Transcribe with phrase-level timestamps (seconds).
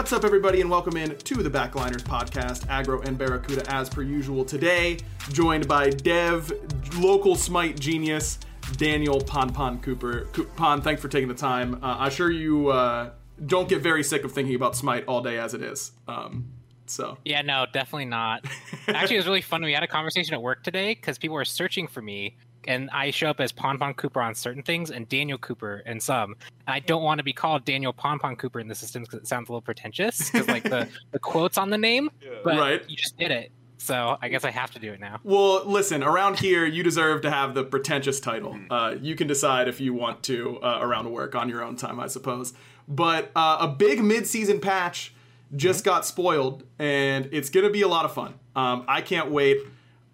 [0.00, 2.66] What's up, everybody, and welcome in to the Backliners podcast.
[2.70, 4.96] Agro and Barracuda, as per usual, today
[5.30, 6.50] joined by Dev,
[6.96, 8.38] local Smite genius,
[8.78, 10.26] Daniel Pon Pon Cooper.
[10.32, 11.74] Co- Pon, thanks for taking the time.
[11.84, 13.10] Uh, I'm sure you uh,
[13.44, 15.92] don't get very sick of thinking about Smite all day as it is.
[16.08, 16.50] Um,
[16.86, 18.46] so Yeah, no, definitely not.
[18.88, 19.62] Actually, it was really fun.
[19.62, 23.10] We had a conversation at work today because people were searching for me, and I
[23.10, 26.36] show up as Pon Pon Cooper on certain things and Daniel Cooper in some.
[26.66, 29.18] And I don't want to be called Daniel Pon Pon Cooper in the system because
[29.20, 32.10] it sounds a little pretentious because like the, the quotes on the name,
[32.44, 32.82] but Right.
[32.88, 33.50] you just did it.
[33.78, 35.20] So I guess I have to do it now.
[35.24, 38.58] Well, listen, around here, you deserve to have the pretentious title.
[38.68, 41.98] Uh, you can decide if you want to uh, around work on your own time,
[41.98, 42.52] I suppose.
[42.86, 45.14] But uh, a big mid-season patch
[45.56, 48.34] just got spoiled, and it's going to be a lot of fun.
[48.54, 49.56] Um, I can't wait.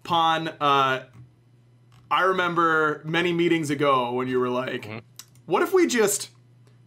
[0.03, 1.03] Pon, uh,
[2.09, 4.89] I remember many meetings ago when you were like,
[5.45, 6.29] what if we just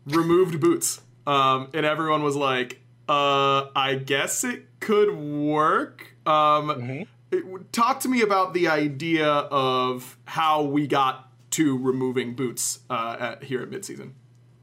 [0.07, 1.01] removed boots?
[1.27, 6.15] Um, and everyone was like, uh, I guess it could work.
[6.27, 12.81] Um, it- talk to me about the idea of how we got to removing boots
[12.89, 14.13] uh, at, here at midseason.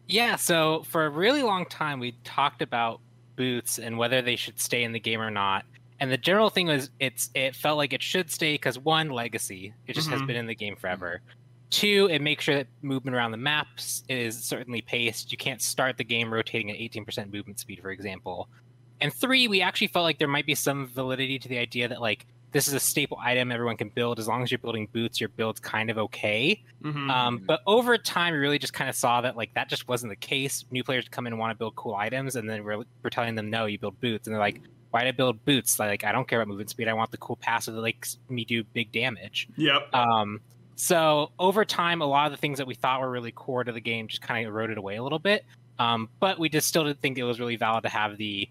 [0.07, 3.01] Yeah, so for a really long time, we talked about
[3.35, 5.65] boots and whether they should stay in the game or not.
[5.99, 9.73] And the general thing was, it's it felt like it should stay because one, legacy,
[9.87, 10.27] it just has Mhm.
[10.27, 11.21] been in the game forever.
[11.69, 15.31] Two, it makes sure that movement around the maps is certainly paced.
[15.31, 18.47] You can't start the game rotating at 18% movement speed, for example.
[19.01, 21.99] And three, we actually felt like there might be some validity to the idea that
[22.01, 24.17] like this is a staple item everyone can build.
[24.19, 26.63] As long as you're building boots, your build's kind of okay.
[26.83, 27.09] Mm-hmm.
[27.11, 30.11] Um, but over time, we really just kind of saw that like that just wasn't
[30.11, 30.63] the case.
[30.71, 33.35] New players come in and want to build cool items, and then we're, we're telling
[33.35, 35.79] them no, you build boots, and they're like, why did I build boots?
[35.79, 36.87] Like I don't care about movement speed.
[36.87, 39.47] I want the cool passive that makes me do big damage.
[39.55, 39.93] yep.
[39.93, 40.41] Um,
[40.75, 43.71] so over time, a lot of the things that we thought were really core to
[43.71, 45.43] the game just kind of eroded away a little bit.
[45.79, 48.49] Um, but we just still didn't think it was really valid to have the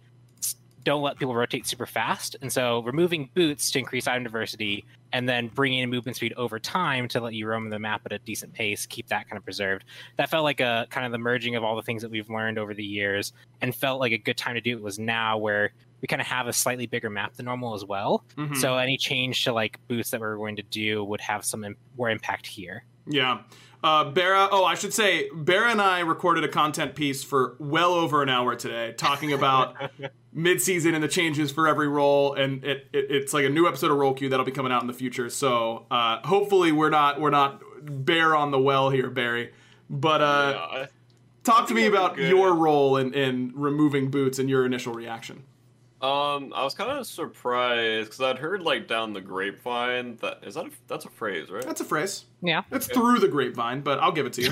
[0.87, 2.37] don't let people rotate super fast.
[2.43, 6.61] And so removing boots to increase item diversity and then bringing in movement speed over
[6.61, 9.43] time to let you roam the map at a decent pace, keep that kind of
[9.43, 9.85] preserved.
[10.17, 12.57] That felt like a kind of the merging of all the things that we've learned
[12.57, 13.33] over the years
[13.63, 16.27] and felt like a good time to do it was now where we kind of
[16.29, 18.25] have a slightly bigger map than normal as well.
[18.37, 18.57] Mhm.
[18.57, 21.77] So any change to like boots that we're going to do would have some im-
[21.97, 22.85] more impact here.
[23.07, 23.41] Yeah.
[23.85, 27.93] Uh, Bera, oh, I should say, Bera and I recorded a content piece for well
[27.93, 29.77] over an hour today talking about
[30.37, 32.35] midseason and the changes for every role.
[32.35, 34.81] And it, it, it's like a new episode of Roll Queue that'll be coming out
[34.81, 35.31] in the future.
[35.31, 39.53] So uh, hopefully we're not we're not bare on the well here, Barry.
[39.89, 40.87] But uh, Yeah,
[41.45, 45.45] talk to me about your role in, in removing boots and your initial reaction.
[46.07, 50.55] Um, I was kind of surprised because I'd heard like down the grapevine that is
[50.55, 51.65] that a, that's a phrase, right?
[51.65, 52.27] That's a phrase.
[52.43, 52.63] Yeah.
[52.71, 54.51] It's through the grapevine, but I'll give it to you.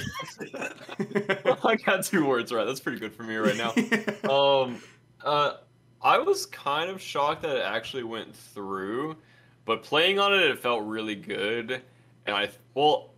[1.65, 2.65] I got two words right.
[2.65, 3.71] That's pretty good for me right now.
[4.29, 4.83] um,
[5.23, 5.59] uh,
[6.03, 9.17] I was kind of shocked that it actually went through,
[9.65, 11.83] but playing on it, it felt really good.
[12.27, 13.14] And I well,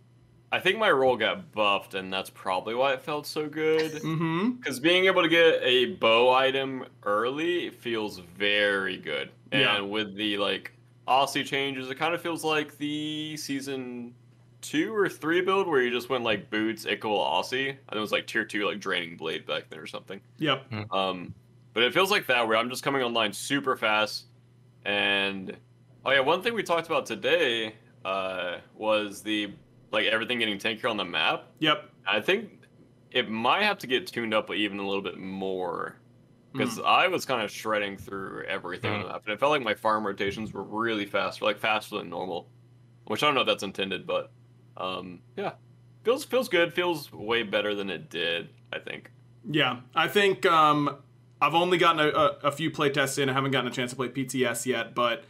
[0.51, 3.91] I think my role got buffed, and that's probably why it felt so good.
[3.91, 4.51] mm-hmm.
[4.51, 9.29] Because being able to get a bow item early feels very good.
[9.51, 9.81] And Yeah.
[9.81, 10.71] with the like
[11.07, 14.13] Aussie changes, it kind of feels like the season
[14.61, 17.69] two or three build where you just went like boots, equal Aussie.
[17.69, 20.19] I think it was like tier two, like draining blade back then or something.
[20.37, 20.71] Yep.
[20.93, 21.33] Um,
[21.73, 24.25] but it feels like that where I'm just coming online super fast.
[24.85, 25.55] And
[26.05, 27.75] oh yeah, one thing we talked about today
[28.05, 29.51] uh, was the
[29.91, 31.45] like everything getting tankier on the map.
[31.59, 31.89] Yep.
[32.07, 32.49] I think
[33.11, 35.95] it might have to get tuned up even a little bit more
[36.53, 36.59] Hmm.
[36.59, 39.61] because I was kind of shredding through everything on the map, and it felt like
[39.63, 42.49] my farm rotations were really fast, like faster than normal.
[43.05, 44.31] Which I don't know if that's intended, but
[44.77, 45.53] um, yeah,
[46.03, 46.73] feels feels good.
[46.73, 48.49] Feels way better than it did.
[48.71, 49.11] I think.
[49.49, 50.97] Yeah, I think um,
[51.41, 53.29] I've only gotten a, a, a few playtests in.
[53.29, 55.23] I haven't gotten a chance to play PTS yet, but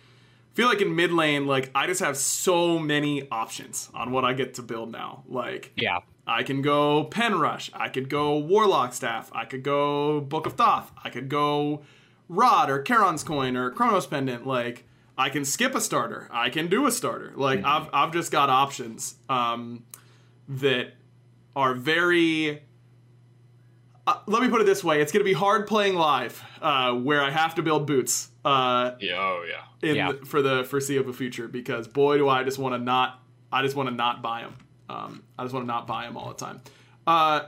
[0.58, 4.34] feel like in mid lane, like I just have so many options on what I
[4.34, 5.24] get to build now.
[5.28, 6.00] Like Yeah.
[6.26, 10.54] I can go Pen Rush, I could go Warlock Staff, I could go Book of
[10.54, 11.84] Thoth, I could go
[12.28, 14.48] Rod or Charon's Coin or Chronos Pendant.
[14.48, 14.86] Like
[15.16, 17.34] I can skip a starter, I can do a starter.
[17.36, 19.84] Like I've I've just got options um,
[20.50, 20.94] that
[21.56, 22.64] are very.
[24.08, 26.94] Uh, let me put it this way: it's going to be hard playing live, uh,
[26.94, 29.16] where I have to build boots uh, Yeah.
[29.18, 29.90] Oh yeah.
[29.90, 30.12] in Yeah.
[30.14, 31.48] the, for the foreseeable future.
[31.48, 33.20] Because boy, do I just want to not,
[33.52, 34.56] I just want to not buy them.
[34.90, 36.62] Um, I just want to not buy them all the time.
[37.06, 37.42] Uh,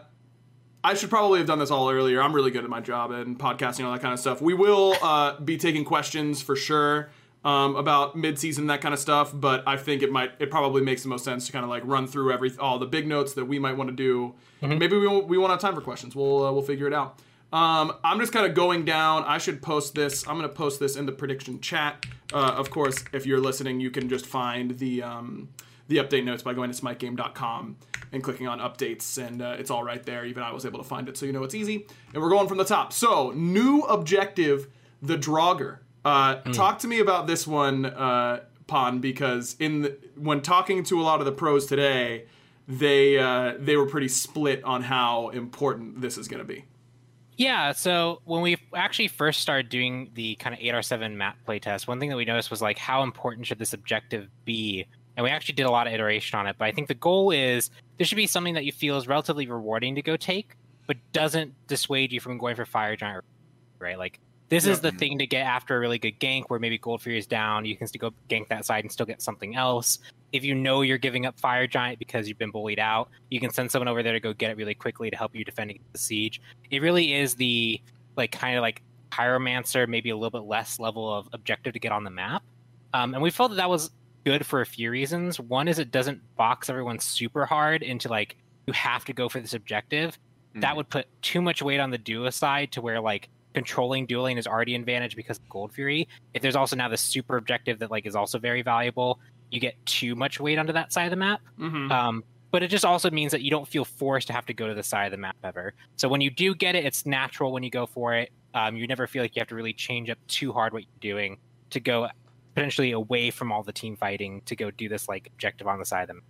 [0.84, 2.22] I should probably have done this all earlier.
[2.22, 4.42] I'm really good at my job and podcasting, all that kind of stuff.
[4.42, 7.10] We will uh, be taking questions for sure
[7.44, 9.32] um, about mid-season that kind of stuff.
[9.34, 11.84] But I think it might, it probably makes the most sense to kind of like
[11.86, 14.36] run through every all the big notes that we might want to do.
[14.62, 16.16] Maybe we won't, we won't have time for questions.
[16.16, 17.20] We'll uh, we'll figure it out.
[17.52, 19.24] Um, I'm just kind of going down.
[19.24, 20.28] I should post this.
[20.28, 22.06] I'm going to post this in the prediction chat.
[22.32, 25.50] Uh, of course, if you're listening, you can just find the um,
[25.88, 27.76] the update notes by going to smitegame.com
[28.12, 30.26] and clicking on updates, and uh, it's all right there.
[30.26, 31.88] Even I was able to find it, so you know it's easy.
[32.14, 32.94] And we're going from the top.
[32.94, 34.68] So, new objective,
[35.02, 35.80] the Draugr.
[36.06, 41.02] Uh, Talk to me about this one, uh, Pon, because in the, when talking to
[41.02, 42.26] a lot of the pros today,
[42.68, 46.66] they uh, they were pretty split on how important this is going to be.
[47.40, 51.98] Yeah, so when we actually first started doing the kind of 8R7 map playtest, one
[51.98, 54.86] thing that we noticed was like how important should this objective be?
[55.16, 57.32] And we actually did a lot of iteration on it, but I think the goal
[57.32, 60.98] is there should be something that you feel is relatively rewarding to go take, but
[61.14, 63.24] doesn't dissuade you from going for Fire Giant,
[63.80, 63.98] right?
[63.98, 64.20] Like
[64.50, 67.20] this is the thing to get after a really good gank where maybe Gold Fury
[67.20, 70.00] is down, you can still go gank that side and still get something else.
[70.32, 73.50] If you know you're giving up Fire Giant because you've been bullied out, you can
[73.50, 75.92] send someone over there to go get it really quickly to help you defend against
[75.92, 76.42] the siege.
[76.70, 77.82] It really is the
[78.16, 78.82] like kind of like
[79.12, 82.44] Pyromancer, maybe a little bit less level of objective to get on the map.
[82.94, 83.92] Um, and we felt that that was
[84.26, 85.40] good for a few reasons.
[85.40, 88.36] One is it doesn't box everyone super hard into like
[88.68, 90.18] you have to go for this objective.
[90.56, 94.38] That would put too much weight on the duo side to where like controlling dueling
[94.38, 96.08] is already an advantage because of Gold Fury.
[96.34, 99.20] If there's also now the super objective that like is also very valuable,
[99.52, 101.42] you get too much weight onto that side of the map.
[101.60, 101.92] Mm-hmm.
[101.92, 104.68] Um, but it just also means that you don't feel forced to have to go
[104.68, 105.74] to the side of the map ever.
[105.98, 108.32] So when you do get it, it's natural when you go for it.
[108.54, 111.14] Um, you never feel like you have to really change up too hard what you're
[111.14, 111.38] doing
[111.70, 112.08] to go
[112.56, 115.86] potentially away from all the team fighting to go do this like objective on the
[115.86, 116.24] side of the map.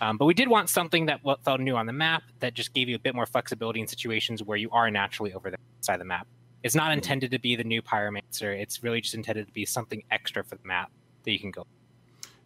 [0.00, 2.88] Um, but we did want something that felt new on the map that just gave
[2.88, 5.98] you a bit more flexibility in situations where you are naturally over the side of
[6.00, 6.26] the map.
[6.62, 8.58] It's not intended to be the new Pyromancer.
[8.58, 10.90] It's really just intended to be something extra for the map
[11.24, 11.66] that you can go.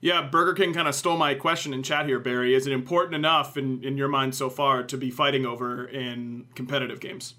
[0.07, 2.55] Yeah, Burger King kind of stole my question in chat here, Barry.
[2.55, 6.47] Is it important enough in, in your mind so far to be fighting over in
[6.55, 7.35] competitive games?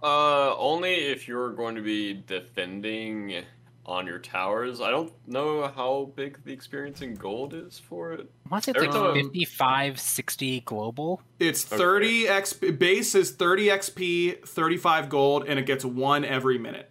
[0.00, 3.42] Uh, only if you're going to be defending
[3.84, 4.80] on your towers.
[4.80, 8.30] I don't know how big the experience in gold is for it.
[8.48, 11.22] What's it like Um, 55, 60 global?
[11.40, 16.88] It's 30 XP, base is 30 XP, 35 gold, and it gets one every minute.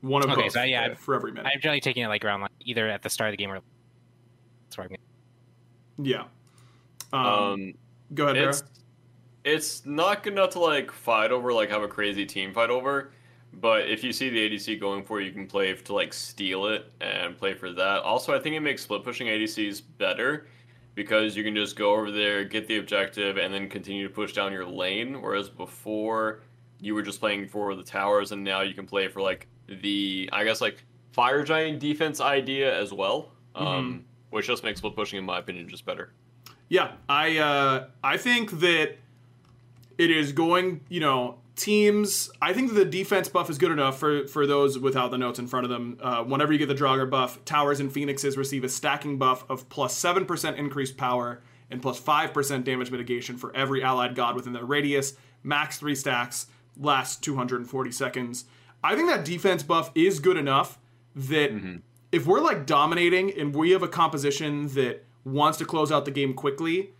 [0.00, 1.50] One of Okay, both so yeah, for every minute.
[1.54, 3.56] I'm generally taking it like around like either at the start of the game or
[3.56, 3.66] that's
[4.76, 5.04] where I'm getting.
[5.98, 6.24] yeah.
[7.12, 7.74] Um, Um,
[8.14, 8.64] go ahead, it's
[9.44, 13.12] it's not good enough to like fight over, like have a crazy team fight over.
[13.54, 16.66] But if you see the ADC going for it, you can play to like steal
[16.66, 18.02] it and play for that.
[18.02, 20.46] Also, I think it makes split pushing ADCs better
[20.94, 24.32] because you can just go over there, get the objective, and then continue to push
[24.32, 25.20] down your lane.
[25.20, 26.40] Whereas before,
[26.80, 30.30] you were just playing for the towers, and now you can play for like the
[30.32, 35.18] I guess like fire giant defense idea as well, um, which just makes split pushing,
[35.18, 36.10] in my opinion, just better.
[36.68, 38.96] Yeah, I uh, I think that
[39.98, 40.80] it is going.
[40.88, 42.30] You know, teams.
[42.40, 45.38] I think that the defense buff is good enough for for those without the notes
[45.38, 45.98] in front of them.
[46.00, 49.68] Uh, whenever you get the Draugr buff, towers and phoenixes receive a stacking buff of
[49.68, 54.34] plus seven percent increased power and plus five percent damage mitigation for every allied god
[54.34, 55.14] within their radius.
[55.42, 56.46] Max three stacks,
[56.76, 58.46] lasts two hundred and forty seconds.
[58.82, 60.78] I think that defense buff is good enough
[61.14, 61.50] that
[62.12, 66.10] if we're like dominating and we have a composition that wants to close out the
[66.10, 66.90] game quickly,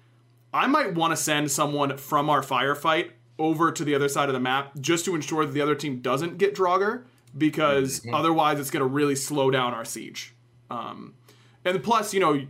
[0.53, 4.33] I might want to send someone from our firefight over to the other side of
[4.33, 7.05] the map just to ensure that the other team doesn't get Draugr
[7.37, 10.35] because otherwise it's going to really slow down our siege.
[10.71, 11.15] Um,
[11.65, 12.47] and plus, you know,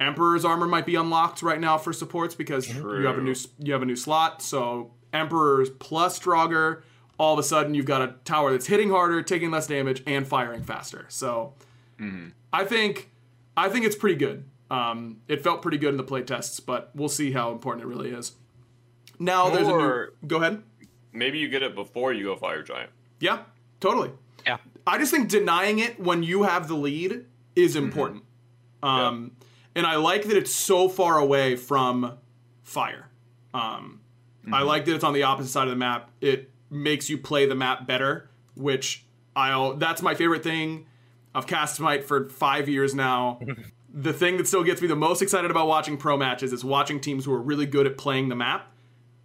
[0.00, 3.72] Emperor's armor might be unlocked right now for supports because you have a new you
[3.72, 4.42] have a new slot.
[4.42, 6.82] So Emperor's plus Draugr,
[7.18, 10.26] all of a sudden you've got a tower that's hitting harder, taking less damage, and
[10.26, 11.06] firing faster.
[11.08, 11.54] So
[12.52, 13.10] I think
[13.56, 14.44] I think it's pretty good.
[14.70, 17.88] Um, it felt pretty good in the play tests, but we'll see how important it
[17.88, 18.32] really is.
[19.18, 20.06] Now there's a new.
[20.26, 20.62] Go ahead.
[21.12, 22.90] Maybe you get it before you go fire giant.
[23.20, 23.42] Yeah,
[23.80, 24.10] totally.
[24.46, 24.56] Yeah.
[24.86, 27.24] I just think denying it when you have the lead
[27.54, 28.24] is important.
[28.82, 29.32] Um,
[29.76, 32.18] And I like that it's so far away from
[32.62, 33.08] fire.
[33.52, 34.00] Um,
[34.52, 36.10] I like that it's on the opposite side of the map.
[36.20, 39.74] It makes you play the map better, which I'll.
[39.76, 40.86] That's my favorite thing.
[41.34, 43.40] I've cast Smite for five years now.
[43.94, 47.00] the thing that still gets me the most excited about watching pro matches is watching
[47.00, 48.72] teams who are really good at playing the map,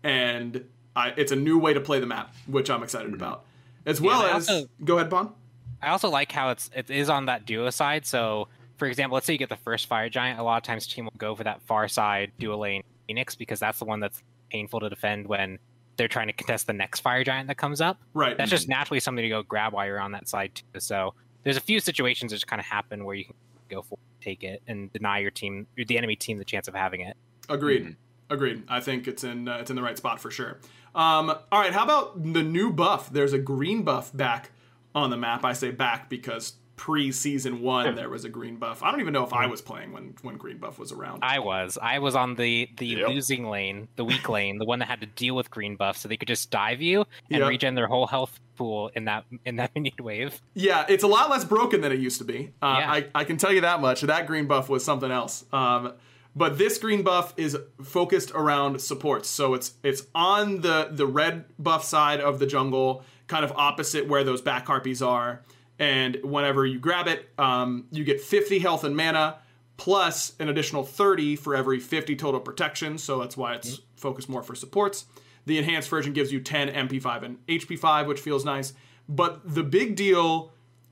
[0.04, 3.16] and I, it's a new way to play the map, which I'm excited mm-hmm.
[3.16, 3.46] about.
[3.86, 5.34] As well as, also- go ahead, Pon.
[5.82, 8.06] I also like how it's it is on that duo side.
[8.06, 10.39] So, for example, let's say you get the first fire giant.
[10.39, 13.62] A lot of times, team will go for that far side duo lane phoenix because
[13.62, 15.58] that's the one that's painful to defend when
[15.96, 18.00] they're trying to contest the next fire giant that comes up.
[18.13, 18.38] Right.
[18.38, 20.80] That's just naturally something to go grab while you're on that side too.
[20.80, 23.36] So there's a few situations that just kind of happen where you can
[23.69, 26.74] go for it, take it and deny your team, the enemy team, the chance of
[26.75, 27.15] having it.
[27.48, 27.86] Agreed.
[27.86, 27.96] Mhm.
[28.31, 28.63] agreed.
[28.67, 30.60] I think it's in uh, it's in the right spot for sure.
[30.93, 33.12] Um, all right, how about the new buff?
[33.12, 34.51] There's a green buff back
[34.93, 35.43] on the map.
[35.46, 38.81] I say back because pre-season one there was a green buff.
[38.81, 41.24] I don't even know if I was playing when when green buff was around.
[41.25, 41.77] I was.
[41.81, 43.09] I was on the the Yep.
[43.09, 46.07] losing lane, the weak lane, the one that had to deal with green buff, so
[46.07, 47.50] they could just dive you and Yep.
[47.50, 50.41] regen their whole health pool in that in that minion wave.
[50.53, 52.53] Yeah, it's a lot less broken than it used to be.
[52.62, 52.91] Uh, Yeah.
[52.91, 54.00] I, I can tell you that much.
[54.01, 55.43] That green buff was something else.
[55.51, 55.93] Um,
[56.33, 61.43] but this green buff is focused around supports, so it's it's on the the red
[61.59, 65.41] buff side of the jungle, kind of opposite where those back harpies are.
[65.79, 69.38] And whenever you grab it, um, you get 50 health and mana
[69.77, 72.98] plus an additional 30 for every 50 total protection.
[72.98, 75.05] So that's why it's focused more for supports.
[75.45, 78.74] The enhanced version gives you 10 MP5 and HP5, which feels nice.
[79.07, 80.51] But the big deal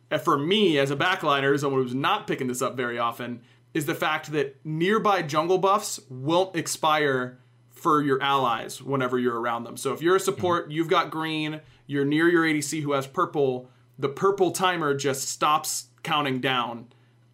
[0.09, 3.41] uh, for me as a backliner, someone who's not picking this up very often,
[3.73, 7.37] is the fact that nearby jungle buffs won't expire
[7.69, 9.77] for your allies whenever you're around them.
[9.77, 13.69] So if you're a support, you've got green, you're near your ADC who has purple,
[13.99, 16.87] the purple timer just stops counting down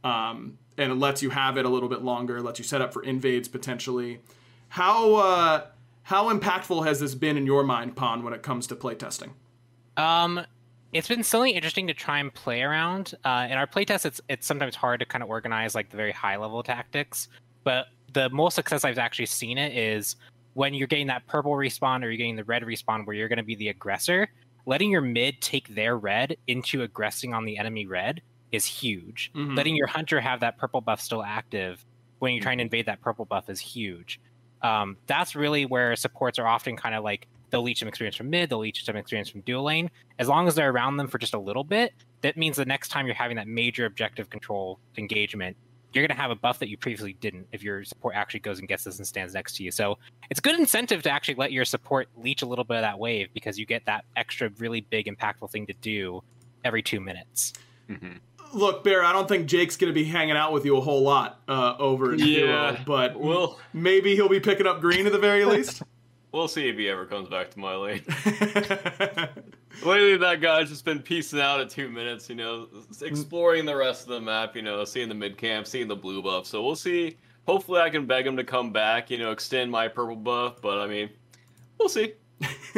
[0.04, 2.94] um, and it lets you have it a little bit longer, lets you set up
[2.94, 4.20] for invades potentially.
[4.70, 5.66] How uh,
[6.04, 9.32] how impactful has this been in your mind, Pon, when it comes to playtesting?
[9.98, 10.46] Um,
[10.92, 13.14] it's been something interesting to try and play around.
[13.24, 16.12] Uh, in our playtest, it's it's sometimes hard to kind of organize like the very
[16.12, 17.30] high level tactics.
[17.64, 20.16] But the most success I've actually seen it is
[20.54, 23.38] when you're getting that purple respawn or you're getting the red respawn where you're going
[23.38, 24.30] to be the aggressor.
[24.66, 29.32] Letting your mid take their red into aggressing on the enemy red is huge.
[29.36, 29.56] Mhm.
[29.58, 31.86] Letting your hunter have that purple buff still active
[32.20, 34.20] when you're trying to invade that purple buff is huge.
[34.62, 38.30] Um, that's really where supports are often kind of like they'll leech some experience from
[38.30, 39.90] mid, they'll leech some experience from dual lane.
[40.20, 42.88] As long as they're around them for just a little bit, that means the next
[42.90, 45.58] time you're having that major objective control engagement,
[45.94, 48.60] you're going to have a buff that you previously didn't if your support actually goes
[48.60, 49.72] and gets this and stands next to you.
[49.72, 49.98] So
[50.30, 53.30] it's good incentive to actually let your support leech a little bit of that wave
[53.34, 56.24] because you get that extra really big impactful thing to do
[56.64, 57.54] every two minutes.
[57.90, 58.20] Mhm.
[58.54, 61.02] Look, Bear, I don't think Jake's going to be hanging out with you a whole
[61.02, 62.26] lot uh, over in Yeah,
[62.74, 65.82] Duo, but We'll maybe he'll be picking up green at the very least.
[66.34, 68.02] We'll see if he ever comes back to my lane.
[69.86, 72.68] Lately, that guy's just been piecing out at two minutes, you know,
[73.02, 76.22] exploring the rest of the map, you know, seeing the mid camp, seeing the blue
[76.22, 76.46] buff.
[76.46, 77.18] So we'll see.
[77.48, 80.62] Hopefully, I can beg him to come back, you know, extend my purple buff.
[80.62, 81.10] But I mean,
[81.78, 82.14] we'll see.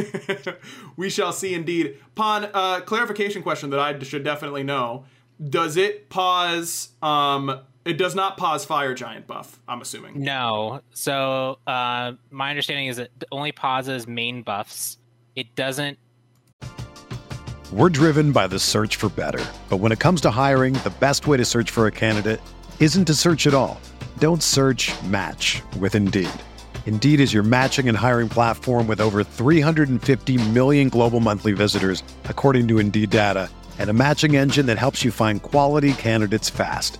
[0.97, 1.97] we shall see indeed.
[2.15, 5.05] Pon, uh, clarification question that I should definitely know.
[5.49, 6.89] Does it pause?
[7.01, 10.21] Um, it does not pause Fire Giant buff, I'm assuming.
[10.21, 10.81] No.
[10.93, 14.97] So uh, my understanding is it only pauses main buffs.
[15.35, 15.99] It doesn't
[17.71, 19.43] We're driven by the search for better.
[19.69, 22.41] But when it comes to hiring, the best way to search for a candidate
[22.79, 23.79] isn't to search at all.
[24.19, 26.29] Don't search match with Indeed.
[26.85, 32.67] Indeed is your matching and hiring platform with over 350 million global monthly visitors, according
[32.69, 33.49] to Indeed data,
[33.79, 36.99] and a matching engine that helps you find quality candidates fast.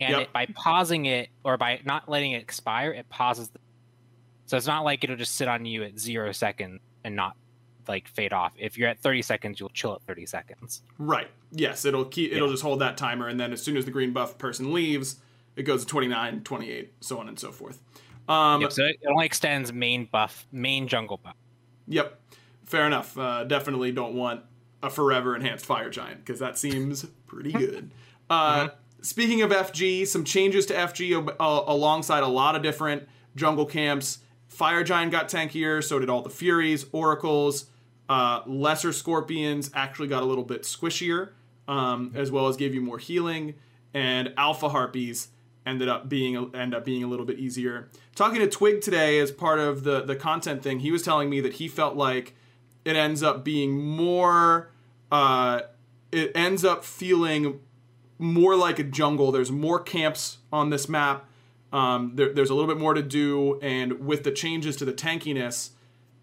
[0.00, 0.20] and Yep.
[0.22, 3.48] it, by pausing it or by not letting it expire, it pauses.
[3.48, 3.58] The,
[4.46, 7.36] so it's not like it'll just sit on you at zero seconds and not
[7.88, 8.52] like fade off.
[8.58, 10.82] If you're at 30 seconds, you'll chill at 30 seconds.
[10.98, 11.28] Right.
[11.52, 12.52] Yes, it'll keep it'll Yeah.
[12.52, 15.16] just hold that timer and then as soon as the green buff person leaves,
[15.54, 17.80] it goes to 29, 28, so on and so forth.
[18.28, 21.36] Um Yep, so it only extends main buff, main jungle buff.
[21.88, 22.20] Yep.
[22.64, 23.16] Fair enough.
[23.16, 24.42] Uh, definitely don't want
[24.82, 27.92] a forever enhanced fire giant because that seems pretty good.
[28.28, 28.68] Uh,
[29.02, 34.18] Speaking of FG, some changes to FG uh, alongside a lot of different jungle camps.
[34.48, 37.66] Fire giant got tankier, so did all the furies, oracles.
[38.08, 41.30] Uh, lesser scorpions actually got a little bit squishier,
[41.66, 43.54] um, as well as gave you more healing.
[43.92, 45.28] And alpha harpies
[45.64, 47.88] ended up being end up being a little bit easier.
[48.14, 51.40] Talking to Twig today as part of the the content thing, he was telling me
[51.40, 52.34] that he felt like
[52.84, 54.70] it ends up being more
[55.10, 55.60] uh,
[56.12, 57.60] it ends up feeling
[58.18, 59.32] more like a jungle.
[59.32, 61.28] There's more camps on this map.
[61.72, 64.92] Um, there, there's a little bit more to do, and with the changes to the
[64.92, 65.70] tankiness,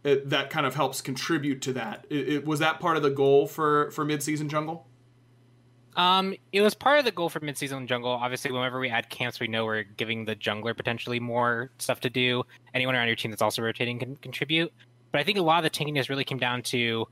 [0.04, 2.06] it, that kind of helps contribute to that.
[2.10, 4.88] It, it, was that part of the goal for for midseason jungle?
[5.96, 8.12] Um, it was part of the goal for midseason jungle.
[8.12, 12.10] Obviously, whenever we add camps, we know we're giving the jungler potentially more stuff to
[12.10, 12.44] do.
[12.74, 14.74] Anyone around your team that's also rotating can contribute.
[15.12, 17.08] But I think a lot of the tankiness really came down to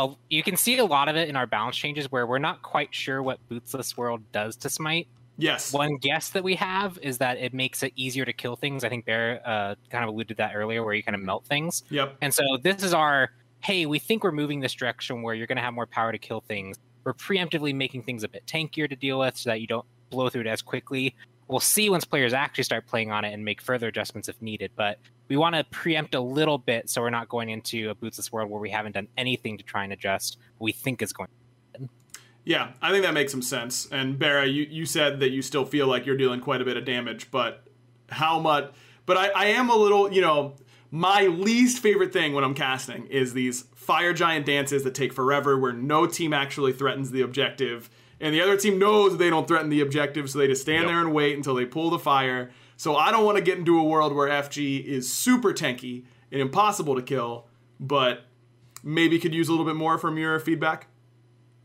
[0.00, 2.62] a, you can see a lot of it in our balance changes where we're not
[2.62, 5.06] quite sure what Bootsless World does to Smite.
[5.36, 5.72] Yes.
[5.72, 8.84] One guess that we have is that it makes it easier to kill things.
[8.84, 11.46] I think Bear uh, kind of alluded to that earlier, where you kind of melt
[11.46, 11.82] things.
[11.90, 12.16] Yep.
[12.20, 13.30] And so this is our
[13.62, 16.18] hey, we think we're moving this direction where you're going to have more power to
[16.18, 16.78] kill things.
[17.04, 20.28] We're preemptively making things a bit tankier to deal with so that you don't blow
[20.28, 21.14] through it as quickly.
[21.50, 24.70] We'll see once players actually start playing on it and make further adjustments if needed.
[24.76, 28.30] But we want to preempt a little bit so we're not going into a bootsless
[28.30, 31.28] world where we haven't done anything to try and adjust what we think is going
[32.44, 33.86] yeah, I think that makes some sense.
[33.92, 36.76] And Barra, you, you said that you still feel like you're dealing quite a bit
[36.76, 37.64] of damage, but
[38.08, 38.72] how much?
[39.06, 40.54] But I, I am a little, you know,
[40.90, 45.58] my least favorite thing when I'm casting is these fire giant dances that take forever,
[45.58, 47.90] where no team actually threatens the objective,
[48.20, 50.88] and the other team knows they don't threaten the objective, so they just stand yep.
[50.88, 52.50] there and wait until they pull the fire.
[52.76, 56.40] So I don't want to get into a world where FG is super tanky and
[56.40, 57.46] impossible to kill,
[57.78, 58.24] but
[58.82, 60.86] maybe could use a little bit more from your feedback.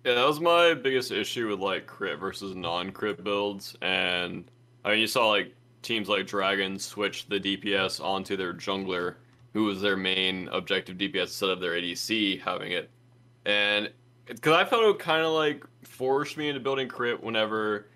[0.06, 4.50] Yeah, that was my biggest issue with like crit versus non-crit builds, and
[4.84, 9.16] I mean you saw like teams like Dragon switch the DPS onto their jungler,
[9.54, 12.92] who was their main objective DPS instead of their ADC having it,
[13.46, 13.90] and
[14.26, 17.88] because I felt it kind of like forced me into building crit whenever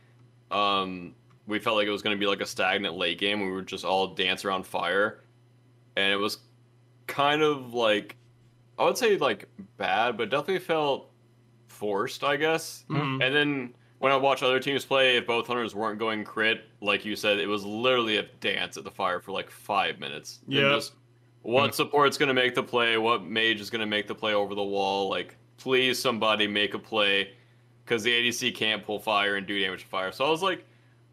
[0.51, 1.13] um,
[1.47, 3.41] we felt like it was going to be like a stagnant late game.
[3.41, 5.21] We would just all dance around fire,
[5.95, 6.39] and it was
[7.07, 8.15] kind of like
[8.77, 11.11] I would say like bad, but definitely felt
[11.67, 12.85] forced, I guess.
[12.89, 13.21] Mm-hmm.
[13.21, 17.05] And then when I watch other teams play, if both hunters weren't going crit, like
[17.05, 20.39] you said, it was literally a dance at the fire for like five minutes.
[20.47, 20.79] Yeah.
[21.41, 24.33] What support's going to make the play, what mage is going to make the play
[24.33, 25.09] over the wall.
[25.09, 27.31] Like, please, somebody make a play
[27.85, 30.11] because the ADC can't pull fire and do damage to fire.
[30.11, 30.65] So I was like,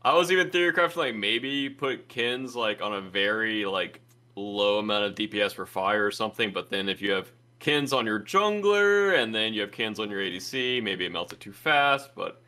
[0.02, 4.00] I was even theorycrafting like maybe put Qin's like on a very like
[4.36, 6.52] low amount of DPS for fire or something.
[6.52, 7.30] But then if you have
[7.60, 10.82] Qin's on your jungler, and then you have Qin's on your ADC.
[10.82, 12.42] Maybe it melted too fast, but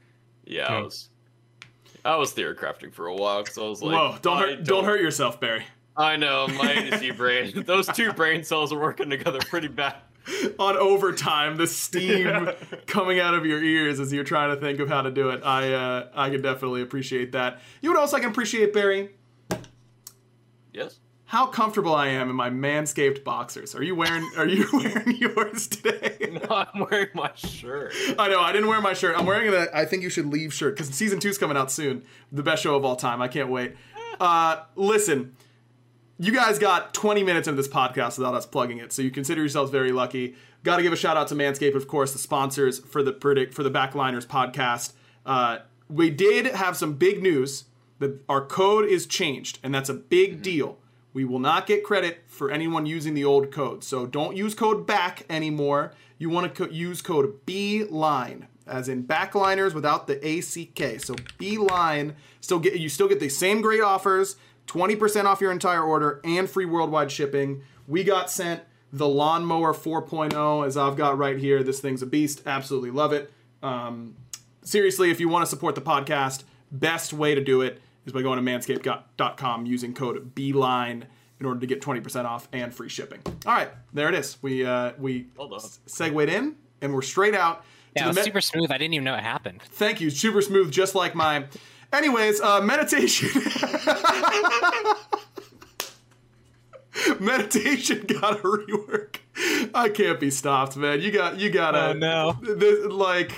[0.44, 1.08] yeah, I was
[2.04, 4.66] I was theory crafting for a while because I was like, "Whoa, don't hurt, don't,
[4.66, 5.64] don't hurt yourself, Barry."
[5.96, 9.96] I know my ADC brain; those two brain cells are working together pretty bad.
[10.58, 12.54] on overtime, the steam yeah.
[12.86, 15.42] coming out of your ears as you're trying to think of how to do it.
[15.44, 17.60] I uh, I can definitely appreciate that.
[17.80, 19.10] You would also I can appreciate Barry.
[20.72, 23.74] Yes how comfortable I am in my manscaped boxers.
[23.74, 26.16] Are you wearing Are you wearing yours today?
[26.28, 27.92] No, I'm wearing my shirt.
[28.18, 29.18] I know I didn't wear my shirt.
[29.18, 32.02] I'm wearing the I think you should leave shirt because season two's coming out soon.
[32.32, 33.22] The best show of all time.
[33.22, 33.74] I can't wait.
[34.20, 35.34] Uh, listen,
[36.18, 39.40] you guys got 20 minutes into this podcast without us plugging it, so you consider
[39.40, 40.34] yourselves very lucky.
[40.64, 43.54] Got to give a shout out to Manscaped, of course, the sponsors for the predict
[43.54, 44.92] for the Backliners podcast.
[45.24, 47.64] Uh, we did have some big news
[48.00, 50.42] that our code is changed, and that's a big mm-hmm.
[50.42, 50.78] deal.
[51.12, 53.82] We will not get credit for anyone using the old code.
[53.82, 55.92] So don't use code BACK anymore.
[56.18, 61.00] You want to co- use code BLINE, as in backliners without the ACK.
[61.00, 64.36] So BLINE, still get you still get the same great offers,
[64.68, 67.62] 20% off your entire order, and free worldwide shipping.
[67.86, 71.62] We got sent the Lawnmower 4.0, as I've got right here.
[71.62, 72.42] This thing's a beast.
[72.46, 73.32] Absolutely love it.
[73.62, 74.16] Um,
[74.62, 78.22] seriously, if you want to support the podcast, best way to do it is by
[78.22, 81.06] going to manscaped.com using code BLINE
[81.40, 83.20] in order to get 20% off and free shipping.
[83.46, 84.38] All right, there it is.
[84.42, 85.26] We uh, we
[85.86, 87.64] segued in and we're straight out.
[87.96, 88.70] Yeah, it was me- super smooth.
[88.70, 89.62] I didn't even know it happened.
[89.62, 90.10] Thank you.
[90.10, 91.44] Super smooth, just like my.
[91.92, 93.28] Anyways, uh, meditation.
[97.20, 99.16] meditation got a rework.
[99.74, 101.00] I can't be stopped, man.
[101.00, 101.90] You got you gotta.
[101.90, 102.38] Oh no.
[102.42, 103.32] This, like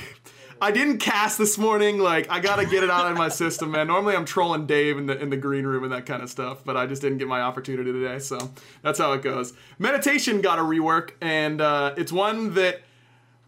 [0.60, 1.98] I didn't cast this morning.
[1.98, 3.86] Like I gotta get it out of my system, man.
[3.86, 6.64] Normally I'm trolling Dave in the in the green room and that kind of stuff,
[6.64, 8.18] but I just didn't get my opportunity today.
[8.18, 8.50] So
[8.82, 9.52] that's how it goes.
[9.78, 12.82] Meditation got a rework, and uh, it's one that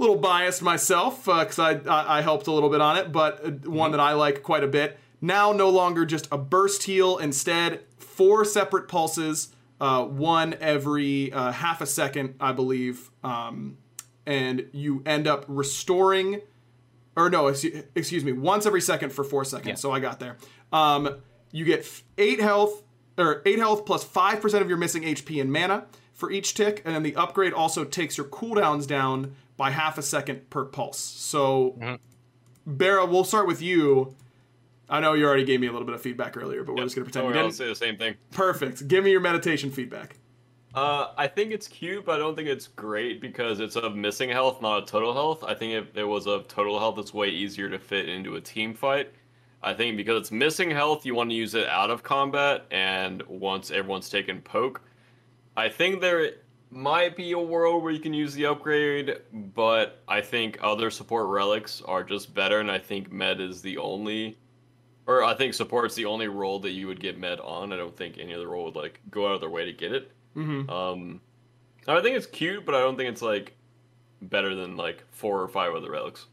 [0.03, 3.45] little biased myself because uh, I, I, I helped a little bit on it, but
[3.45, 4.99] uh, one that I like quite a bit.
[5.21, 11.53] Now no longer just a burst heal, instead four separate pulses, uh, one every uh,
[11.53, 13.79] half a second, I believe, um,
[14.27, 16.41] and you end up restoring
[17.17, 19.69] or no, excuse me, once every second for four seconds.
[19.69, 19.75] Yeah.
[19.75, 20.37] So I got there.
[20.73, 21.17] Um,
[21.51, 21.87] you get
[22.19, 22.83] eight health
[23.19, 26.83] or eight health plus five percent of your missing HP and mana for each tick,
[26.85, 30.99] and then the upgrade also takes your cooldowns down by half a second per pulse.
[30.99, 31.95] So mm-hmm.
[32.67, 34.17] Barra, we'll start with you.
[34.89, 36.97] I know you already gave me a little bit of feedback earlier, but we're just
[36.97, 37.59] gonna pretend Don't you worry, I'll didn't.
[37.59, 38.17] say the same thing.
[38.33, 38.89] Perfect.
[38.89, 40.17] Give me your meditation feedback.
[40.75, 44.31] Uh, I think it's cute, but I don't think it's great because it's of missing
[44.31, 45.45] health, not a total health.
[45.45, 48.41] I think if it was of total health, it's way easier to fit into a
[48.41, 49.13] team fight.
[49.63, 53.23] I think because it's missing health, you want to use it out of combat, and
[53.29, 54.81] once everyone's taken poke.
[55.57, 56.33] I think there
[56.73, 61.29] might be a world where you can use the upgrade, but I think other support
[61.29, 64.39] relics are just better, and I think med is the only,
[65.07, 67.73] or I think support's the only role that you would get med on.
[67.73, 69.93] I don't think any other role would like go out of their way to get
[69.93, 70.11] it.
[70.35, 70.71] Mm-hmm.
[70.71, 71.21] Um,
[71.87, 73.55] I think it's cute, but I don't think it's like
[74.23, 76.27] better than like four or five other relics.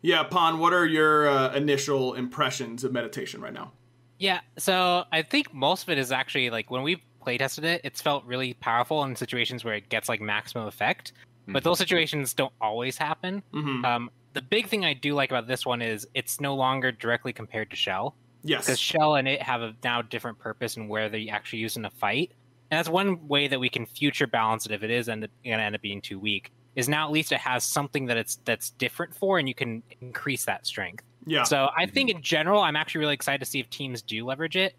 [0.00, 3.72] Yeah, Pon, what are your uh, initial impressions of meditation right now?
[4.18, 7.80] Yeah, so I think most of it is actually like when we play tested it,
[7.84, 11.12] it's felt really powerful in situations where it gets like maximum effect.
[11.48, 13.42] But those situations don't always happen.
[13.52, 13.84] Mm-hmm.
[13.84, 17.32] Um, the big thing I do like about this one is it's no longer directly
[17.32, 18.66] compared to Shell Yes.
[18.66, 21.84] because Shell and it have a now different purpose and where they actually use in
[21.84, 22.32] a fight.
[22.70, 25.30] And that's one way that we can future balance it if it is end up,
[25.44, 26.50] gonna end up being too weak.
[26.74, 29.82] Is now at least it has something that it's that's different for, and you can
[30.00, 31.04] increase that strength.
[31.26, 31.42] Yeah.
[31.42, 34.56] So I think in general, I'm actually really excited to see if teams do leverage
[34.56, 34.74] it.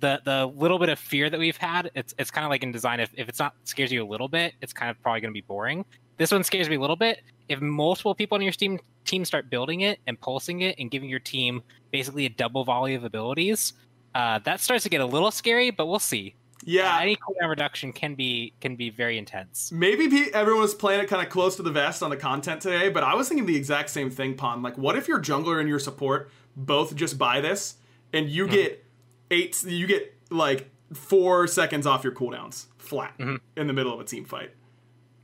[0.00, 2.72] The the little bit of fear that we've had, it's it's kind of like in
[2.72, 3.00] design.
[3.00, 5.36] If, if it's not scares you a little bit, it's kind of probably going to
[5.36, 5.84] be boring.
[6.18, 7.22] This one scares me a little bit.
[7.48, 11.08] If multiple people on your team team start building it and pulsing it and giving
[11.08, 13.72] your team basically a double volley of abilities,
[14.14, 15.70] uh, that starts to get a little scary.
[15.70, 16.34] But we'll see.
[16.64, 16.96] yeah.
[16.96, 19.72] Uh, any cooldown reduction can be can be very intense.
[19.72, 22.88] Maybe everyone was playing it kind of close to the vest on the content today,
[22.88, 24.62] but I was thinking the exact same thing, Pon.
[24.62, 27.76] Like, what if your jungler and your support both just buy this
[28.12, 28.84] and you get
[29.30, 34.04] eight, you get like four seconds off your cooldowns flat in the middle of a
[34.04, 34.50] team fight?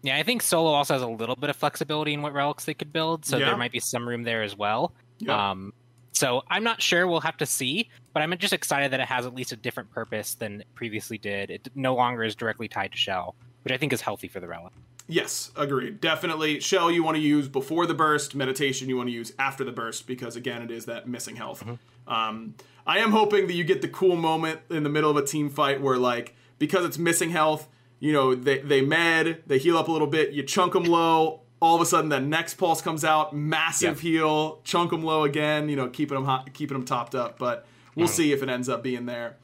[0.02, 2.74] Yeah, I think solo also has a little bit of flexibility in what relics they
[2.74, 3.46] could build, so Yeah.
[3.46, 4.92] there might be some room there as well.
[5.18, 5.50] Yeah.
[5.52, 5.72] Um,
[6.12, 7.06] so I'm not sure.
[7.08, 7.88] We'll have to see.
[8.12, 11.18] But I'm just excited that it has at least a different purpose than it previously
[11.18, 11.50] did.
[11.50, 14.46] It no longer is directly tied to shell, which I think is healthy for the
[14.46, 14.72] relic.
[15.06, 16.00] Yes, agreed.
[16.00, 16.60] Definitely.
[16.60, 19.72] Shell you want to use before the burst, meditation you want to use after the
[19.72, 21.62] burst because again it is that missing health.
[22.06, 22.54] Um,
[22.86, 25.50] I am hoping that you get the cool moment in the middle of a team
[25.50, 27.68] fight where like because it's missing health,
[28.00, 31.40] you know, they they med, they heal up a little bit, you chunk them low,
[31.60, 35.68] all of a sudden that next pulse comes out, massive heal, chunk them low again,
[35.68, 38.68] you know, keeping them hot, keeping them topped up, but we'll see if it ends
[38.70, 39.36] up being there.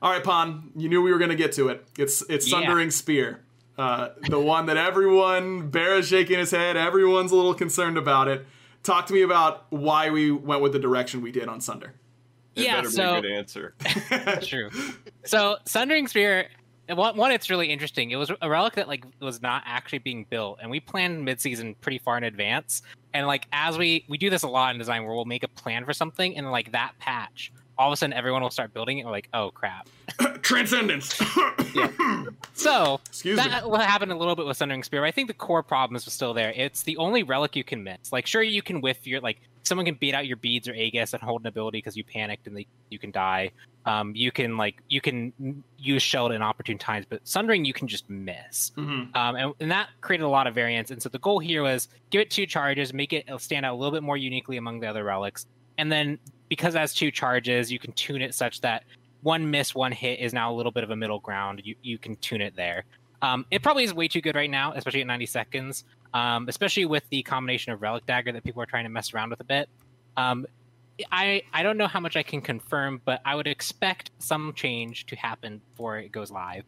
[0.00, 1.86] All right, Pon, you knew we were going to get to it.
[1.96, 2.60] It's it's Yeah.
[2.60, 3.40] Sundering Spear.
[3.78, 8.46] Uh, the one that everyone, Barra's shaking his head, everyone's a little concerned about it.
[8.82, 11.94] Talk to me about why we went with the direction we did on Sunder.
[12.54, 13.74] It Yeah, better be so- a good answer.
[14.42, 14.70] True.
[15.24, 16.48] So Sundering Spear,
[16.88, 18.10] one, one, it's really interesting.
[18.10, 21.74] It was a relic that like was not actually being built, and we planned mid-season
[21.80, 22.82] pretty far in advance.
[23.14, 25.48] And like as we we do this a lot in design, where we'll make a
[25.48, 28.98] plan for something, and like that patch, all of a sudden everyone will start building
[28.98, 29.02] it.
[29.02, 29.88] And we're like, oh crap.
[30.42, 31.20] Transcendence.
[31.74, 32.24] yeah.
[32.54, 33.44] So Excuse me.
[33.48, 35.00] that will happen a little bit with Sundering Spear.
[35.02, 36.52] But I think the core problem is still there.
[36.54, 38.12] It's the only relic you can miss.
[38.12, 41.12] Like, sure, you can whiff your like someone can beat out your beads or Aegis
[41.14, 43.52] and hold an ability because you panicked and they, you can die.
[43.86, 47.88] Um, you can like you can use Shell at inopportune times, but Sundering you can
[47.88, 48.72] just miss.
[48.76, 49.14] Mhm.
[49.16, 50.90] Um, and, and that created a lot of variance.
[50.90, 53.76] And so the goal here was give it two charges, make it stand out a
[53.76, 55.46] little bit more uniquely among the other relics,
[55.78, 58.84] and then because it has two charges, you can tune it such that
[59.22, 61.62] one miss, one hit is now a little bit of a middle ground.
[61.64, 62.84] You you can tune it there.
[63.22, 65.84] Um, it probably is way too good right now, especially at 90 seconds.
[66.12, 69.30] Um, especially with the combination of relic dagger that people are trying to mess around
[69.30, 69.68] with a bit.
[70.16, 70.46] Um,
[71.10, 75.06] I I don't know how much I can confirm, but I would expect some change
[75.06, 76.64] to happen before it goes live.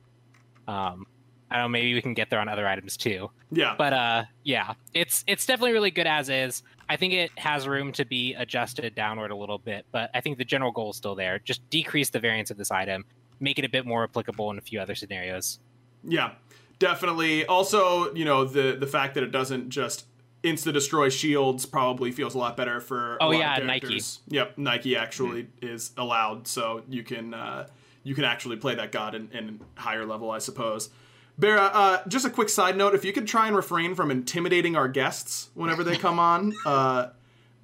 [0.66, 1.06] Um,
[1.54, 1.68] I don't know.
[1.68, 3.30] Maybe we can get there on other items too.
[3.52, 3.76] yeah.
[3.78, 6.64] But uh, yeah, it's it's definitely really good as is.
[6.88, 10.38] I think it has room to be adjusted downward a little bit, but I think
[10.38, 11.38] the general goal is still there.
[11.38, 13.04] Just decrease the variance of this item,
[13.38, 15.60] make it a bit more applicable in a few other scenarios.
[16.02, 16.32] Yeah,
[16.80, 17.46] definitely.
[17.46, 20.06] Also, you know, the the fact that it doesn't just
[20.42, 23.16] insta destroy shields probably feels a lot better for.
[23.20, 24.02] Oh, yeah, Nike.
[24.26, 27.68] Yep, Nike actually is allowed, so you can uh,
[28.02, 30.90] you can actually play that god in, in higher level, I suppose.
[31.38, 34.76] Bera, uh, just a quick side note: if you could try and refrain from intimidating
[34.76, 36.52] our guests whenever they come on.
[36.64, 37.08] Uh,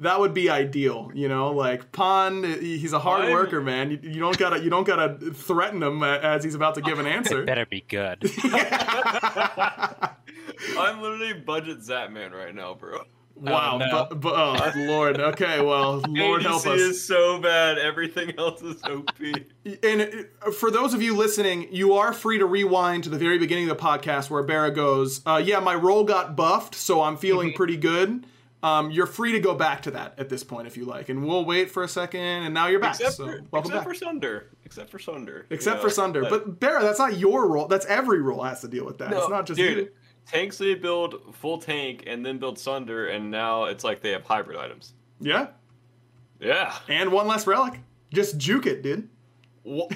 [0.01, 1.51] that would be ideal, you know.
[1.53, 3.91] Like Pon, he's a hard I'm- worker, man.
[3.91, 7.07] You, you don't gotta, you don't gotta threaten him as he's about to give an
[7.19, 7.43] answer.
[7.43, 8.19] It better be good.
[10.79, 13.03] I'm literally budget Zapman right now, bro.
[13.41, 13.75] Wow.
[13.75, 14.07] Oh, no.
[14.11, 15.19] bu- bu- oh, Lord.
[15.21, 16.81] Okay, well, Lord help ADC us.
[16.81, 17.79] is so bad.
[17.79, 19.09] Everything else is OP.
[19.83, 23.39] And uh, for those of you listening, you are free to rewind to the very
[23.39, 27.17] beginning of the podcast where Barra goes, uh, Yeah, my role got buffed, so I'm
[27.17, 28.27] feeling pretty good.
[28.63, 31.27] Um, you're free to go back to that at this point if you like, and
[31.27, 32.21] we'll wait for a second.
[32.21, 32.97] And now you're back.
[32.97, 33.85] Except so for welcome except back.
[33.85, 34.47] for Sunder.
[34.67, 35.47] Except for Sunder.
[35.49, 37.69] you Except know, for Sunder, but Barra, that's not your role.
[37.69, 39.11] That's every role has to deal with that.
[39.11, 39.77] No, it's not just dude.
[39.79, 39.89] you.
[40.29, 44.57] Tanksley build full tank and then build Sunder, and now it's like they have hybrid
[44.59, 44.95] items.
[45.21, 45.49] Yeah,
[46.41, 46.75] Yeah.
[46.89, 47.81] and one less relic.
[48.13, 49.09] Just juke it, dude.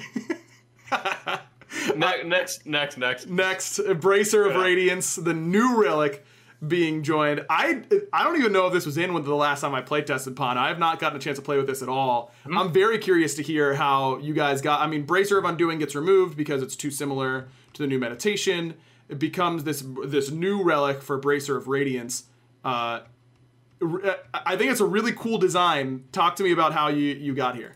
[1.95, 3.27] Ne- next, next, next.
[3.27, 4.61] Next, Bracer of Yeah.
[4.63, 6.25] Radiance, the new relic
[6.65, 7.45] being joined.
[7.49, 7.81] I
[8.13, 10.35] I don't even know if this was in with the last time I played tested
[10.35, 10.57] Pon.
[10.57, 12.31] I have not gotten a chance to play with this at all.
[12.45, 12.57] Hmm.
[12.57, 14.79] I'm very curious to hear how you guys got.
[14.79, 18.75] I mean, Bracer of Undoing gets removed because it's too similar to the new meditation.
[19.09, 22.25] It becomes this this new relic for Bracer of Radiance.
[22.63, 23.01] Uh,
[23.81, 26.05] r- I think it's a really cool design.
[26.11, 27.75] Talk to me about how you you got here.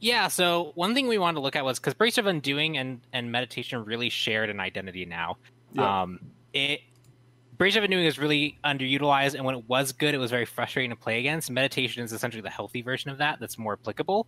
[0.00, 3.00] Yeah, so one thing we wanted to look at was because Bracer of Undoing and,
[3.12, 5.38] and Meditation really shared an identity now.
[5.72, 6.02] Yeah.
[6.02, 6.20] Um,
[6.52, 6.80] it
[7.56, 10.90] Brace of Undoing is really underutilized, and when it was good, it was very frustrating
[10.90, 11.50] to play against.
[11.50, 14.26] Meditation is essentially the healthy version of that that's more applicable.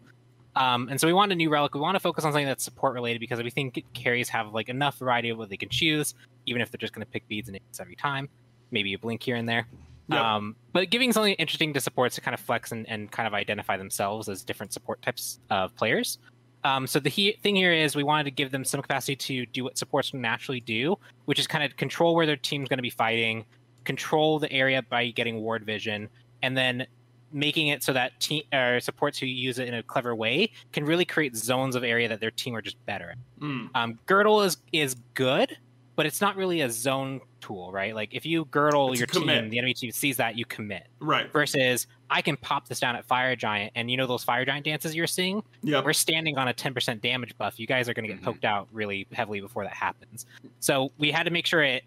[0.57, 1.75] Um, and so we want a new relic.
[1.75, 4.69] We want to focus on something that's support related because we think carries have like
[4.69, 6.15] enough variety of what they can choose,
[6.47, 8.29] even if they're just going to pick beads and hits every time.
[8.71, 9.67] Maybe a blink here and there.
[10.09, 10.21] Yep.
[10.21, 13.35] Um, but giving something interesting to supports to kind of flex and, and kind of
[13.35, 16.19] identify themselves as different support types of players.
[16.65, 19.47] Um, so the he- thing here is we wanted to give them some capacity to
[19.47, 22.83] do what supports naturally do, which is kind of control where their team's going to
[22.83, 23.45] be fighting,
[23.85, 26.09] control the area by getting ward vision,
[26.43, 26.87] and then
[27.33, 30.85] making it so that team or supports who use it in a clever way can
[30.85, 33.19] really create zones of area that their team are just better at.
[33.41, 33.71] Mm.
[33.75, 35.57] Um, girdle is is good,
[35.97, 37.95] but it's not really a zone tool, right?
[37.95, 40.87] Like if you girdle It's your team, the enemy team sees that you commit.
[41.01, 41.31] Right.
[41.33, 44.65] Versus I can pop this down at Fire Giant, and you know those Fire Giant
[44.65, 45.43] dances you're seeing.
[45.63, 45.83] Yeah.
[45.85, 47.59] We're standing on a 10% damage buff.
[47.59, 48.25] You guys are going to get Mhm.
[48.25, 50.27] poked out really heavily before that happens.
[50.61, 51.83] So we had to make sure it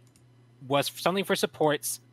[0.68, 2.09] was something for supports that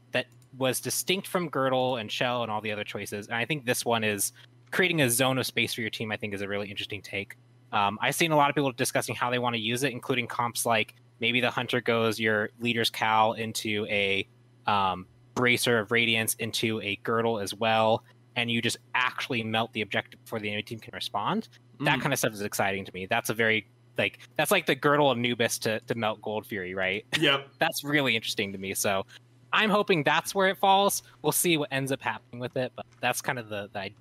[0.58, 3.26] was distinct from Girdle and Shell and all the other choices.
[3.26, 4.32] And I think this one is
[4.70, 6.10] creating a zone of space for your team.
[6.12, 7.36] I think is a really interesting take.
[7.72, 10.26] Um, I've seen a lot of people discussing how they want to use it, including
[10.26, 14.26] comps like maybe the hunter goes your leader's cowl into a
[14.66, 18.04] um, bracer of radiance into a girdle as well,
[18.36, 21.48] and you just actually melt the objective before the enemy team can respond.
[21.80, 22.02] That Mm.
[22.02, 23.06] kind of stuff is exciting to me.
[23.06, 23.66] That's a very
[23.98, 27.04] like that's like the girdle of Anubis to, to melt Gold Fury, right?
[27.18, 27.48] Yep.
[27.58, 28.74] that's really interesting to me.
[28.74, 29.04] So
[29.52, 31.02] I'm hoping that's where it falls.
[31.22, 33.96] We'll see what ends up happening with it, but that's kind of the, the idea.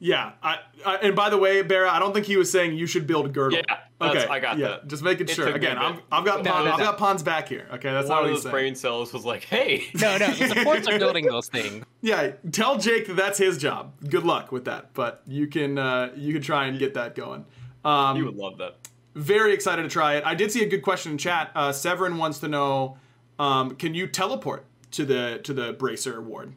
[0.00, 0.32] Yeah.
[0.42, 3.06] I, I, and by the way, Barra, I don't think he was saying you should
[3.06, 3.58] build girdle.
[3.58, 4.88] Yeah, that's- I got yeah, that.
[4.88, 5.46] Just making sure.
[5.46, 5.78] took me a Again.
[5.78, 6.84] I'm, I've got No, Pon, no, I've no.
[6.84, 7.66] got Pons back here.
[7.74, 8.52] Okay, that's One not of what he's those saying.
[8.52, 11.84] brain cells was like, "Hey, No, no, the supports are building those things.
[12.02, 13.94] Yeah, tell Jake that that's his job.
[14.10, 17.46] Good luck with that, but you can uh, you can try and get that going.
[17.82, 18.76] Um, you would love that."
[19.14, 20.24] very excited to try it.
[20.26, 21.50] I did see a good question in chat.
[21.54, 22.98] Uh, Severin wants to know,
[23.38, 26.54] um, can you teleport to the to the bracer ward?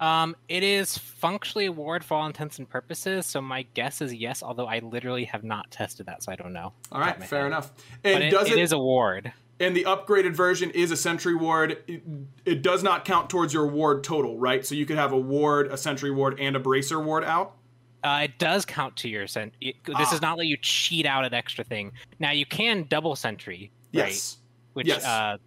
[0.00, 4.12] Um, it is functionally a ward for all intents and purposes, so my guess is
[4.12, 6.72] yes, although I literally have not tested that, so I don't know.
[6.92, 7.46] All right, top of my fair head.
[7.46, 7.72] enough.
[8.02, 9.32] And it, does it is a ward.
[9.60, 11.78] and the upgraded version is a sentry ward.
[11.86, 12.02] It,
[12.44, 14.66] it does not count towards your ward total, right?
[14.66, 17.54] So you could have a ward, a sentry ward, and a bracer ward out.
[18.02, 19.54] Uh, it does count to your sent.
[19.62, 20.10] This Ah.
[20.10, 21.92] does not let you cheat out an extra thing.
[22.18, 24.08] Now you can double sentry, right?
[24.08, 24.38] Yes.
[24.74, 25.04] Which Yes.
[25.06, 25.38] uh,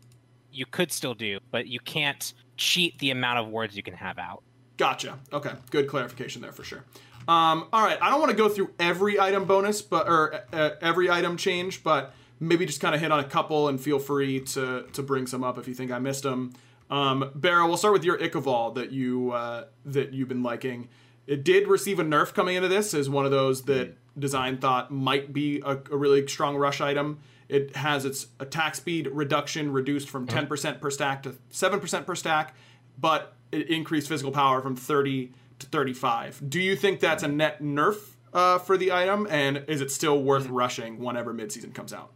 [0.58, 4.18] you could still do, but you can't cheat the amount of wards you can have
[4.18, 4.44] out.
[4.78, 5.18] Gotcha.
[5.32, 6.84] Okay, good clarification there for sure.
[7.28, 10.72] Um, all right, I don't want to go through every item bonus, but or uh,
[10.82, 14.40] every item change, but maybe just kind of hit on a couple, and feel free
[14.42, 16.54] to to bring some up if you think I missed them.
[16.90, 20.88] Um, Barra, we'll start with your Ichabod that you uh, that you've been liking.
[21.26, 24.90] It did receive a nerf coming into this as one of those that design thought
[24.90, 27.20] might be a, a really strong rush item.
[27.50, 32.56] It has its attack speed reduction reduced from 10% per stack to 7% per stack,
[33.00, 36.50] but it increased physical power from 30 to 35.
[36.50, 37.96] Do you think that's a net nerf
[38.34, 42.12] uh, for the item, and is it still worth rushing whenever midseason comes out?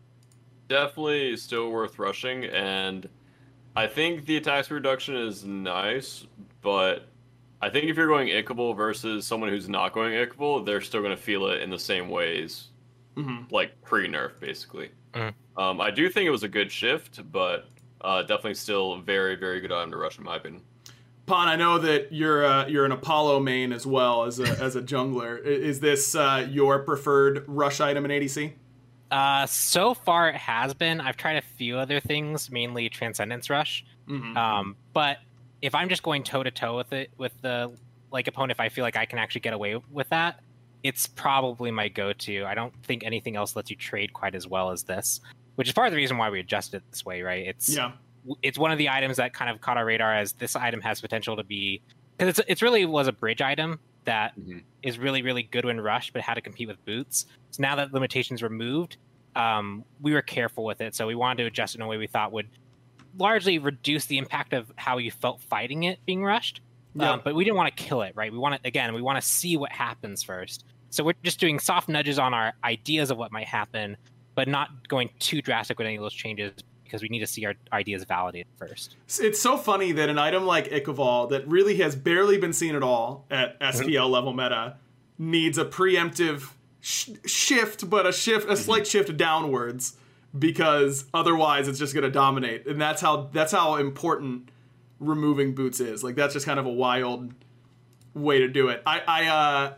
[0.67, 3.07] Definitely still worth rushing, and
[3.75, 6.25] I think the attack speed reduction is nice,
[6.61, 7.07] but
[7.61, 11.15] I think if you're going Ickable versus someone who's not going Ickable, they're still going
[11.15, 12.67] to feel it in the same ways,
[13.15, 13.49] Mhm.
[13.51, 14.91] like pre nerf, basically.
[15.13, 15.33] Mhm.
[15.57, 17.67] Um, I do think it was a good shift, but
[18.01, 20.63] uh, definitely still very, very good item to rush, in my opinion.
[21.25, 24.75] Pon, I know that you're uh, you're an Apollo main as well as a, as
[24.75, 25.41] a jungler.
[25.43, 28.53] Is this uh, your preferred rush item in ADC?
[29.11, 30.99] Uh, so far it has been.
[30.99, 33.85] I've tried a few other things, mainly Transcendence Rush.
[34.07, 34.35] Mhm.
[34.35, 35.17] Um, but
[35.61, 37.71] if I'm just going toe to toe with it with the
[38.11, 40.39] like opponent, if I feel like I can actually get away with that,
[40.83, 42.43] it's probably my go-to.
[42.45, 45.21] I don't think anything else lets you trade quite as well as this,
[45.55, 47.45] which is part of the reason why we adjusted it this way, right?
[47.47, 47.91] It's Yeah.
[48.43, 51.01] it's one of the items that kind of caught our radar as this item has
[51.01, 51.81] potential to be
[52.17, 54.63] because it's it's really was a bridge item that Mhm.
[54.83, 57.25] is really really good when rushed, but had to compete with boots.
[57.51, 58.97] So now that limitations removed,
[59.35, 60.95] um, we were careful with it.
[60.95, 62.49] So we wanted to adjust it in a way we thought would
[63.17, 66.61] largely reduce the impact of how you felt fighting it being rushed.
[66.95, 67.11] Yeah.
[67.11, 68.31] Um, but we didn't want to kill it, right?
[68.31, 70.65] We want to again, we want to see what happens first.
[70.91, 73.97] So we're just doing soft nudges on our ideas of what might happen,
[74.35, 76.51] but not going too drastic with any of those changes
[76.83, 78.97] because we need to see our ideas validated first.
[79.21, 82.83] It's so funny that an item like Ichaival that really has barely been seen at
[82.83, 84.75] all at SPL level meta
[85.17, 86.51] needs a preemptive
[86.81, 89.95] sh- shift, but a shift, a slight shift downwards
[90.37, 94.49] because otherwise it's just going to dominate, and that's how that's how important
[94.99, 96.03] removing boots is.
[96.03, 97.33] Like that's just kind of a wild
[98.13, 98.81] way to do it.
[98.85, 99.73] I I uh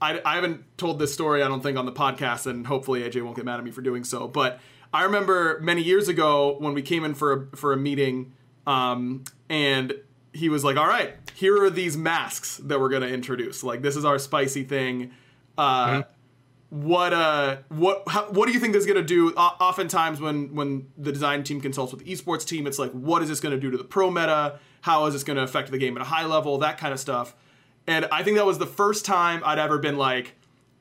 [0.00, 3.22] I, I haven't told this story, I don't think, on the podcast, and hopefully AJ
[3.22, 4.28] won't get mad at me for doing so.
[4.28, 4.60] But
[4.92, 8.32] I remember many years ago when we came in for a, for a meeting,
[8.66, 9.92] um, and
[10.32, 13.64] he was like, "All right, here are these masks that we're gonna introduce.
[13.64, 15.10] Like, this is our spicy thing.
[15.56, 16.02] Uh,
[16.70, 19.32] What uh, what how, what do you think this is gonna do?
[19.36, 23.22] O- oftentimes, when when the design team consults with the esports team, it's like, what
[23.22, 24.58] is this gonna do to the pro meta?
[24.82, 26.58] How is this gonna affect the game at a high level?
[26.58, 27.34] That kind of stuff.
[27.88, 30.34] And I think that was the first time I'd ever been like,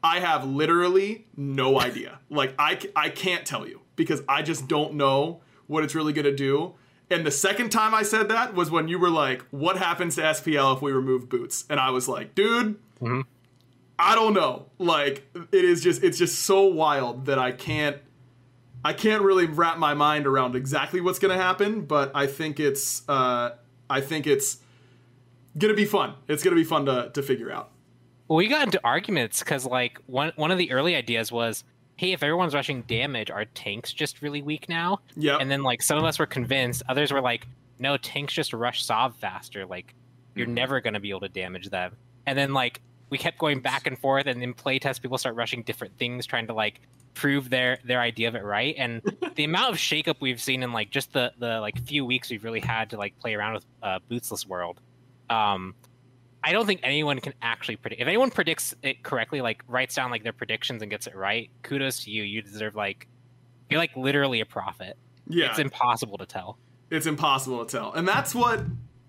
[0.03, 2.19] I have literally no idea.
[2.29, 6.25] like, I, I can't tell you because I just don't know what it's really going
[6.25, 6.75] to do.
[7.09, 10.21] And the second time I said that was when you were like, what happens to
[10.21, 11.63] SPL if we remove boots?
[11.69, 12.77] And I was like, dude,
[13.97, 14.65] I don't know.
[14.77, 17.97] Like, it is just, it's just so wild that I can't,
[18.83, 22.59] I can't really wrap my mind around exactly what's going to happen, but I think
[22.59, 23.51] it's, uh,
[23.89, 24.57] I think it's,
[25.57, 26.13] gonna be fun.
[26.27, 27.71] It's gonna be fun to, to figure out.
[28.27, 31.63] Well, we got into arguments because like one one of the early ideas was,
[31.95, 34.99] hey, if everyone's rushing damage, are tanks just really weak now?
[35.15, 35.37] Yeah.
[35.37, 37.47] And then like some of us were convinced, others were like,
[37.79, 39.65] no, tanks just rush Sov faster.
[39.65, 39.93] Like
[40.35, 41.95] you're never gonna be able to damage them.
[42.25, 45.63] And then like we kept going back and forth, and in playtest, people start rushing
[45.63, 46.81] different things, trying to like
[47.13, 48.75] prove their their idea of it right.
[48.77, 49.01] And
[49.35, 52.43] the amount of shakeup we've seen in like just the the like few weeks we've
[52.43, 54.81] really had to like play around with uh, Bootsless World.
[55.29, 55.75] Um,
[56.43, 58.01] I don't think anyone can actually predict.
[58.01, 61.49] If anyone predicts it correctly, like writes down like their predictions and gets it right,
[61.63, 62.23] kudos to you.
[62.23, 63.07] You deserve like
[63.69, 64.97] you're like literally a prophet.
[65.27, 65.49] yeah.
[65.49, 66.57] It's impossible to tell.
[66.89, 68.61] it's impossible to tell, and that's what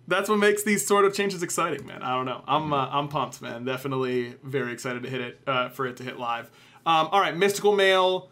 [0.08, 2.02] that's what makes these sort of changes exciting, man.
[2.02, 2.42] I don't know.
[2.48, 3.64] I'm uh, I'm pumped, man.
[3.64, 6.50] Definitely very excited to hit it uh, for it to hit live.
[6.86, 8.30] Um, all right, mystical mail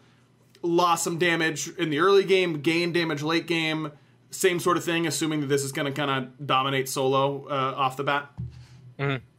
[0.63, 3.91] lost some damage in the early game, gained damage late game.
[4.31, 7.73] Same sort of thing, assuming that this is going to kind of dominate solo uh,
[7.77, 8.31] off the bat.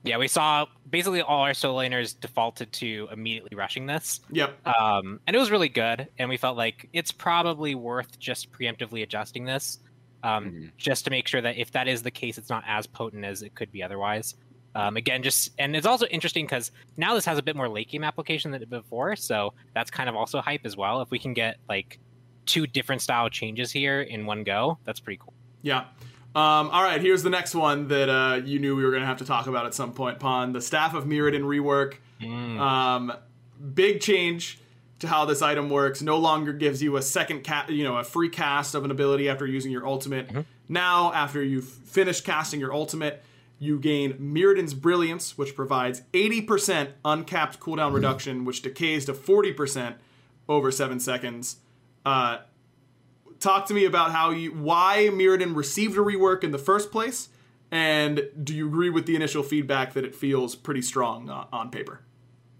[0.05, 4.21] Yeah, we saw basically all our solo laners defaulted to immediately rushing this.
[4.31, 4.67] Yep.
[4.67, 6.09] um, and it was really good.
[6.19, 9.81] And we felt like it's probably worth just preemptively adjusting this,
[10.23, 13.25] um, just to make sure that if that is the case, it's not as potent
[13.25, 14.37] as it could be otherwise.
[14.75, 17.89] Um, again, just and it's also interesting because now this has a bit more late
[17.89, 21.01] game application than it did before, so that's kind of also hype as well.
[21.03, 21.99] If we can get like
[22.49, 25.35] two different style changes here in one go, that's pretty cool.
[25.63, 25.85] Yeah.
[26.35, 29.07] Um, all right, here's the next one that uh, you knew we were going to
[29.07, 30.53] have to talk about at some point, Pon.
[30.53, 31.95] The Staff of Myrddin rework.
[32.61, 33.13] Um,
[33.75, 34.59] big change
[35.01, 36.03] to how this item works.
[36.03, 39.29] No longer gives you a second cast, you know, a free cast of an ability
[39.29, 40.29] after using your ultimate.
[40.69, 43.23] Now, after you've finished casting your ultimate,
[43.59, 49.95] you gain Myrddin's Brilliance, which provides 80% uncapped cooldown reduction, which decays to 40%
[50.49, 51.57] over seven seconds.
[52.09, 52.41] Uh,
[53.39, 57.29] talk to me about how you why Myrddin received a rework in the first place,
[57.71, 61.71] and do you agree with the initial feedback that it feels pretty strong uh, on
[61.71, 62.01] paper?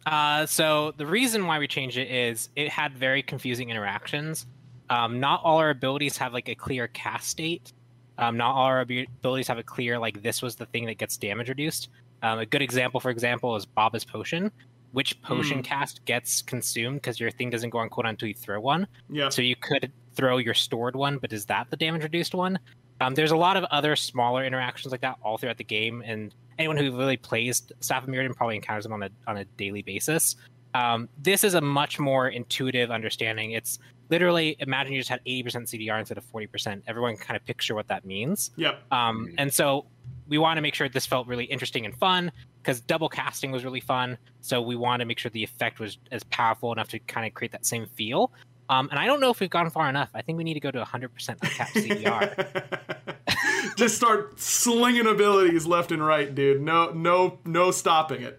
[0.05, 4.47] Uh, so the reason why we changed it is it had very confusing interactions.
[4.91, 7.73] Um, not all our abilities have like a clear cast state.
[8.19, 11.17] Um, not all our abilities have a clear like this was the thing that gets
[11.17, 11.89] damage reduced.
[12.23, 14.53] Um, a good example, for example, is Baba's potion.
[14.93, 18.59] Which potion cast gets consumed because your thing doesn't go on cooldown until you throw
[18.59, 18.87] one.
[19.11, 19.29] Yeah.
[19.29, 22.59] So you could throw your stored one, but is that the damage reduced one?
[23.01, 26.35] Um, there's a lot of other smaller interactions like that all throughout the game, and
[26.59, 29.83] anyone who really plays Staff of Myrddin probably encounters them on a on a daily
[29.83, 30.37] basis.
[30.75, 33.53] Um, this is a much more intuitive understanding.
[33.53, 33.79] It's
[34.11, 36.83] literally imagine you just had 80% CDR instead of 40%.
[36.87, 38.51] Everyone can kind of picture what that means.
[38.57, 38.81] Yep.
[38.93, 39.87] Um, and so
[40.29, 42.31] we want to make sure this felt really interesting and fun
[42.69, 44.19] because double casting was really fun.
[44.43, 47.33] So we wanted to make sure the effect was as powerful enough to kind of
[47.33, 48.31] create that same feel.
[48.69, 50.11] Um, and I don't know if we've gone far enough.
[50.13, 53.77] I think we need to go to 100% uncapped CDR.
[53.77, 56.61] Just start slinging abilities left and right, dude.
[56.61, 58.39] No, no, no stopping it.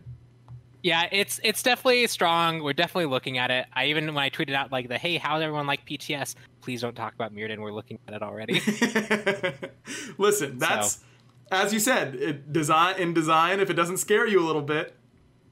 [0.83, 2.61] yeah, it's it's definitely strong.
[2.61, 3.65] We're definitely looking at it.
[3.73, 6.35] I even when I tweeted out like the hey, how's everyone like PTS?
[6.61, 7.57] Please don't talk about Myrddin.
[7.57, 8.61] We're looking at it already.
[10.19, 10.99] Listen, that's
[11.51, 14.95] as you said, it design in design, if it doesn't scare you a little bit,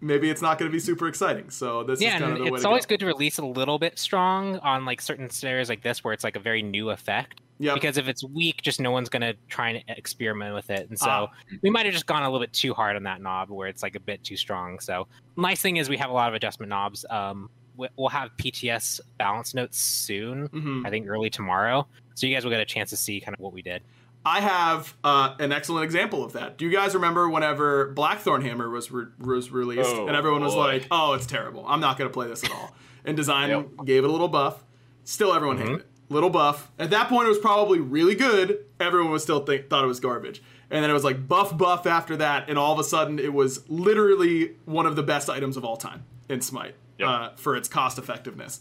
[0.02, 1.50] maybe it's not going to be super exciting.
[1.50, 2.90] So this yeah, is kind of the it's always go.
[2.94, 6.24] good to release a little bit strong on like certain scenarios like this where it's
[6.24, 7.42] like a very new effect.
[7.60, 7.74] Yep.
[7.74, 11.08] Because if it's weak, just no one's gonna try and experiment with it, and so
[11.10, 11.28] Ah.
[11.64, 13.82] we might have just gone a little bit too hard on that knob where it's
[13.82, 14.80] like a bit too strong.
[14.80, 17.04] So nice thing is we have a lot of adjustment knobs.
[17.10, 20.48] Um, we- we'll have PTS balance notes soon.
[20.50, 20.86] Mhm.
[20.86, 23.40] I think early tomorrow, so you guys will get a chance to see kind of
[23.40, 23.82] what we did.
[24.28, 26.58] I have uh, an excellent example of that.
[26.58, 30.54] Do you guys remember whenever Blackthorn Hammer was re- was released Oh, and everyone was
[30.54, 30.60] boy.
[30.60, 31.64] like, "Oh, it's terrible.
[31.68, 32.76] I'm not going to play this at all."
[33.06, 33.68] And design Yep.
[33.86, 34.64] gave it a little buff.
[35.06, 35.66] Still, everyone Mm-hmm.
[35.68, 35.88] hated it.
[36.10, 36.72] Little buff.
[36.80, 38.60] At that point, it was probably really good.
[38.80, 40.42] Everyone was still think, thought it was garbage.
[40.70, 43.34] And then it was like buff buff after that, and all of a sudden, it
[43.34, 47.08] was literally one of the best items of all time in Smite Yep.
[47.10, 48.60] uh, for its cost effectiveness.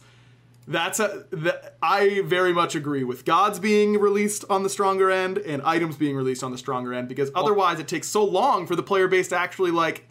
[0.68, 5.38] That's a that I very much agree with gods being released on the stronger end
[5.38, 8.74] and items being released on the stronger end because otherwise it takes so long for
[8.74, 10.08] the player base to actually like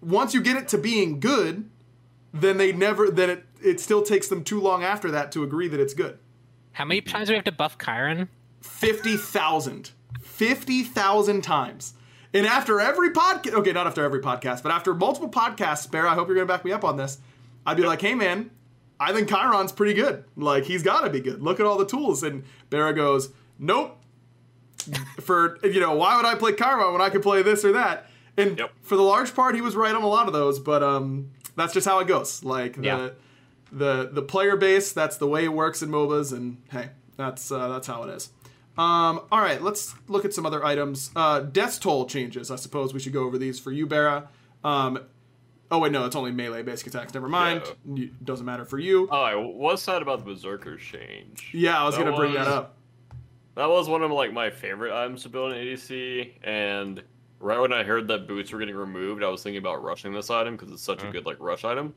[0.00, 1.68] once you get it to being good,
[2.32, 5.66] then they never then it it still takes them too long after that to agree
[5.66, 6.18] that it's good.
[6.72, 7.10] How many mm-hmm.
[7.10, 8.28] times do we have to buff Chiron?
[8.60, 9.90] 50,000.
[10.20, 11.94] 50,000 times.
[12.34, 16.14] And after every podcast, okay, not after every podcast, but after multiple podcasts, Bear, I
[16.14, 17.18] hope you're going to back me up on this.
[17.64, 18.50] I'd be like, hey, man,
[18.98, 20.24] I think Chiron's pretty good.
[20.36, 21.42] Like, he's got to be good.
[21.42, 22.22] Look at all the tools.
[22.22, 23.98] And Barra goes, nope.
[25.20, 28.06] For, you know, why would I play Chiron when I could play this or that?
[28.36, 28.70] And Yep.
[28.82, 31.72] for the large part, he was right on a lot of those, but um, that's
[31.72, 32.44] just how it goes.
[32.44, 33.08] Like, the, Yeah.
[33.72, 37.66] the the player base, that's the way it works in MOBAs, and hey, that's uh,
[37.68, 38.28] that's how it is.
[38.78, 41.10] Um, all right, let's look at some other items.
[41.16, 42.50] Uh, Death's Toll changes.
[42.50, 44.28] I suppose we should go over these for you, Barra.
[44.62, 44.98] Um,
[45.70, 47.14] oh wait, no, it's only melee basic attacks.
[47.14, 47.62] Never mind.
[47.84, 49.08] You- Doesn't matter for you.
[49.10, 51.50] Oh, I was sad about the Berserker's change.
[51.52, 52.76] yeah, I was that gonna bring that up.
[53.54, 57.02] That was one of like my favorite items to build in ADC, and
[57.40, 60.30] right when I heard that boots were getting removed, I was thinking about rushing this
[60.30, 61.12] item because it's such a mm.
[61.12, 61.94] good like rush item.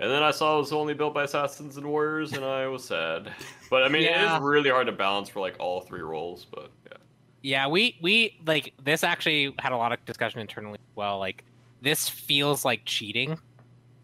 [0.00, 2.84] And then I saw it was only built by assassins and warriors, and I was
[2.84, 3.30] sad.
[3.70, 4.36] But I mean, it Yeah.
[4.36, 6.44] is really hard to balance for like all three roles.
[6.44, 6.96] But yeah,
[7.42, 11.18] Yeah, we we like this actually had a lot of discussion internally as well.
[11.18, 11.44] Like
[11.84, 13.38] this feels like cheating,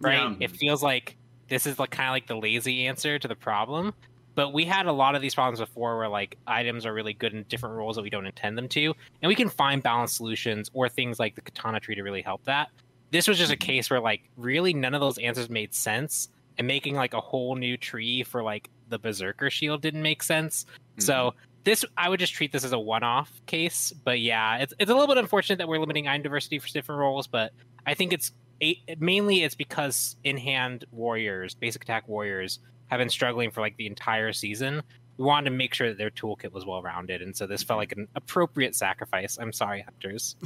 [0.00, 0.30] right?
[0.38, 0.46] Yeah.
[0.46, 1.16] It feels like
[1.48, 3.92] this is like kind of like the lazy answer to the problem.
[4.36, 7.34] But we had a lot of these problems before where like items are really good
[7.34, 10.70] in different roles that we don't intend them to, and we can find balanced solutions
[10.72, 12.68] or things like the katana tree to really help that.
[13.10, 13.66] This was just a mm-hmm.
[13.66, 16.28] case where like really none of those answers made sense,
[16.58, 20.64] and making like a whole new tree for like the berserker shield didn't make sense.
[20.98, 21.38] So mm-hmm.
[21.64, 24.94] this I would just treat this as a one-off case, but yeah, it's it's a
[24.94, 27.52] little bit unfortunate that we're limiting item diversity for different roles, but
[27.86, 32.58] I think it's a, mainly it's because in-hand warriors, basic attack warriors,
[32.88, 34.82] have been struggling for like the entire season.
[35.16, 37.92] We wanted to make sure that their toolkit was well-rounded, and so this felt like
[37.92, 39.38] an appropriate sacrifice.
[39.40, 40.36] I'm sorry, hunters.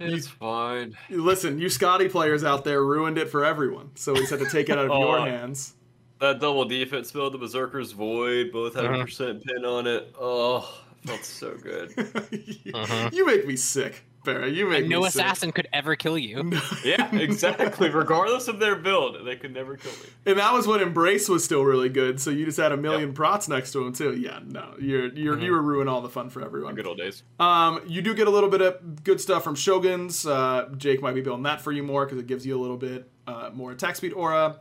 [0.00, 0.96] it's fine.
[1.10, 4.68] Listen, you Skadi players out there ruined it for everyone, so we had to take
[4.68, 5.16] it out of Oh.
[5.16, 5.74] your hands.
[6.20, 9.04] That double defense build, the Berserker's Void, both had a Mhm.
[9.04, 10.14] percent pin on it.
[10.18, 10.70] Oh,
[11.04, 11.92] felt so good.
[12.30, 13.10] you, Uh-huh.
[13.12, 14.48] you make me sick, Barra.
[14.48, 15.10] You make And me no sick.
[15.10, 16.52] assassin could ever kill you.
[16.84, 17.90] yeah, exactly.
[17.90, 20.08] Regardless of their build, they could never kill me.
[20.26, 23.12] And that was when Embrace was still really good, so you just had a million
[23.12, 24.14] prots next to him too.
[24.16, 26.74] Yeah, no, you're you're you were ruining all the fun for everyone.
[26.74, 27.22] Good old days.
[27.38, 30.26] Um, you do get a little bit of good stuff from Shoguns.
[30.28, 32.76] Uh, Jake might be building that for you more because it gives you a little
[32.78, 34.56] bit uh, more attack speed aura.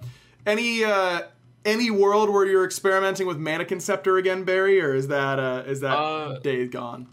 [0.45, 1.22] Any uh,
[1.66, 5.80] any world where you're experimenting with Manikin Scepter again, Barry, or is that uh, is
[5.80, 7.07] that Uh, day gone?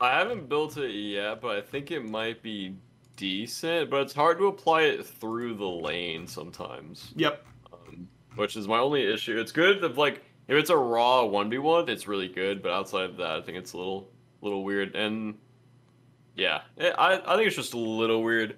[0.00, 2.76] I haven't built it yet, but I think it might be
[3.16, 3.90] decent.
[3.90, 7.44] But it's hard to apply it through the lane sometimes, Yep.
[7.72, 9.38] um, which is my only issue.
[9.38, 12.62] It's good if like if it's a raw one v one, it's really good.
[12.62, 14.10] But outside of that, I think it's a little
[14.42, 14.94] little weird.
[14.94, 15.36] And
[16.34, 18.56] yeah, it, I I think it's just a little weird.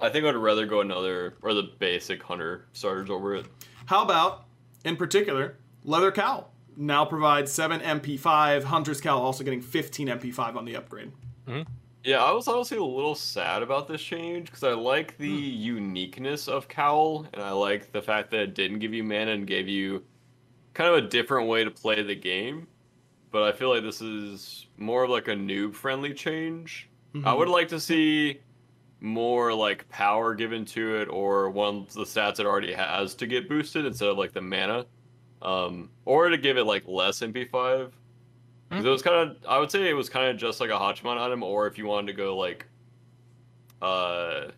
[0.00, 3.46] I think I'd rather go another or the basic hunter starters over it.
[3.86, 4.44] How about,
[4.84, 8.62] in particular, Leather Cowl now provides seven MP5.
[8.62, 11.12] Hunter's Cowl also getting 15 MP5 on the upgrade.
[11.46, 11.70] Mm-hmm.
[12.04, 15.60] Yeah, I was honestly a little sad about this change because I like the hmm.
[15.60, 19.46] uniqueness of Cowl, and I like the fact that it didn't give you mana and
[19.46, 20.04] gave you
[20.74, 22.68] kind of a different way to play the game.
[23.30, 26.88] But I feel like this is more of like a noob friendly change.
[27.14, 27.38] I mm-hmm.
[27.38, 28.40] would like to see
[29.00, 33.26] more like power given to it or one of the stats it already has to
[33.26, 34.86] get boosted instead of like the mana.
[35.42, 37.90] Um, or to give it like less MP5.
[38.68, 40.74] Because it was kind of, I would say it was kind of just like a
[40.74, 42.66] Hachiman item, or if you wanted to go like,
[43.80, 44.48] uh,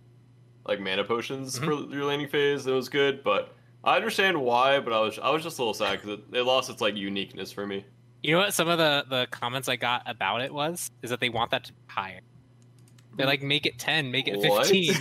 [0.66, 3.22] like mana potions for your laning phase, it was good.
[3.22, 3.54] But
[3.84, 6.42] I understand why, but I was I was just a little sad because it, it
[6.42, 7.84] lost its like uniqueness for me.
[8.22, 8.52] You know what?
[8.52, 11.64] Some of the the comments I got about it was is that they want that
[11.64, 12.20] to be higher.
[13.16, 14.66] They like make it ten, make it What?
[14.66, 14.94] fifteen.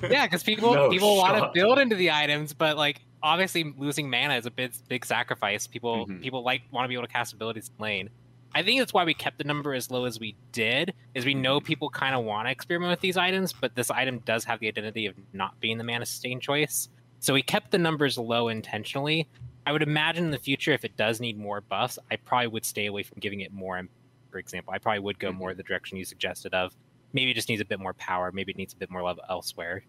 [0.10, 4.08] yeah, because people No people want to build into the items, but like obviously losing
[4.08, 5.66] mana is a big big sacrifice.
[5.66, 6.22] People Mhm.
[6.22, 8.10] people like want to be able to cast abilities in lane.
[8.54, 11.34] I think that's why we kept the number as low as we did, is we
[11.34, 14.60] know people kind of want to experiment with these items, but this item does have
[14.60, 16.88] the identity of not being the mana sustain choice.
[17.18, 19.28] So we kept the numbers low intentionally.
[19.66, 22.64] I would imagine in the future, if it does need more buffs, I probably would
[22.64, 23.82] stay away from giving it more.
[24.30, 26.72] For example, I probably would go more the direction you suggested of.
[27.16, 28.30] Maybe it just needs a bit more power.
[28.30, 29.82] Maybe it needs a bit more love elsewhere.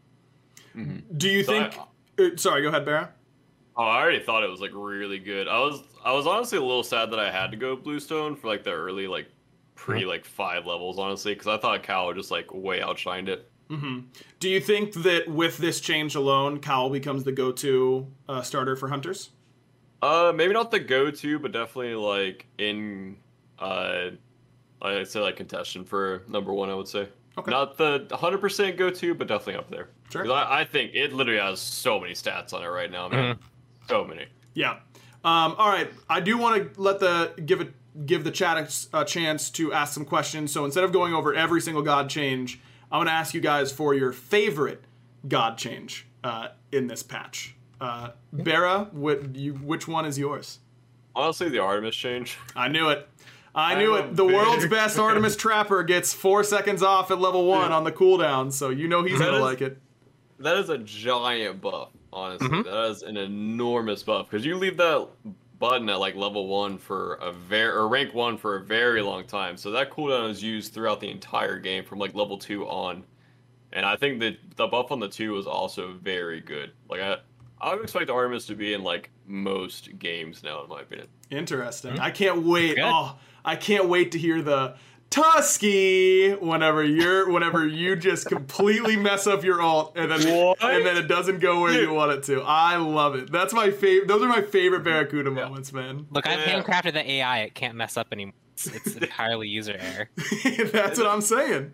[0.75, 1.03] Mhm.
[1.17, 1.77] Do you So think?
[1.77, 3.13] I- uh, sorry, go ahead, Barra.
[3.75, 5.47] Oh, I already thought it was like really good.
[5.47, 8.47] I was I was honestly a little sad that I had to go Bluestone for
[8.47, 9.27] like the early like
[9.75, 13.51] pre like five levels honestly because I thought Cowl just like way outshined it.
[13.69, 13.99] hmm
[14.39, 18.87] Do you think that with this change alone, Cowl becomes the go-to uh, starter for
[18.87, 19.29] hunters?
[20.01, 23.17] Uh, maybe not the go-to, but definitely like in
[23.59, 24.11] uh,
[24.81, 26.69] I'd say like contention for number one.
[26.69, 27.51] I would say Okay.
[27.51, 29.89] not the 100% go-to, but definitely up there.
[30.11, 30.23] Sure.
[30.23, 33.37] 'Cause I, I think it literally has so many stats on it right now, man.
[33.87, 34.25] So many.
[34.53, 34.77] Yeah.
[35.23, 35.89] Um, all right.
[36.09, 37.73] I do want to let the give it
[38.05, 40.51] give the chat a chance to ask some questions.
[40.51, 42.59] So instead of going over every single god change,
[42.91, 44.83] I'm going to ask you guys for your favorite
[45.27, 47.55] god change uh, in this patch.
[47.81, 50.59] Uh, Barra, what, you, which one is yours?
[51.15, 52.37] Honestly, the Artemis change.
[52.55, 53.07] I knew it.
[53.57, 54.15] I knew it.
[54.15, 57.75] The big world's best Artemis Trapper gets four seconds off at level one Yeah.
[57.77, 59.77] on the cooldown, so you know he's That gonna is- like it.
[60.39, 62.47] That is a giant buff, honestly.
[62.47, 62.63] Mhm.
[62.65, 65.07] That is an enormous buff because you leave that
[65.57, 69.25] button at like level one for a very or rank one for a very long
[69.25, 69.57] time.
[69.57, 73.03] So that cooldown is used throughout the entire game from like level two on.
[73.73, 76.71] And I think that the buff on the two was also very good.
[76.87, 77.17] Like I,
[77.59, 81.07] I would expect Artemis to be in like most games now, in my opinion.
[81.31, 81.93] Interesting.
[81.95, 82.01] Hmm?
[82.01, 82.75] I can't wait.
[82.75, 82.83] Good.
[82.85, 84.75] Oh, I can't wait to hear the
[85.09, 90.61] Tusky whenever you're whenever you just completely mess up your alt and then What?
[90.63, 92.41] and then it doesn't go where you want it to.
[92.41, 93.31] I love it.
[93.31, 94.07] That's my favorite.
[94.07, 95.45] Those are my favorite Barracuda Yeah.
[95.45, 96.07] moments, man.
[96.11, 96.61] Look, I've Yeah.
[96.61, 97.39] handcrafted the AI.
[97.39, 98.33] It can't mess up anymore.
[98.53, 100.09] It's, it's entirely user error.
[100.71, 101.73] That's what I'm saying.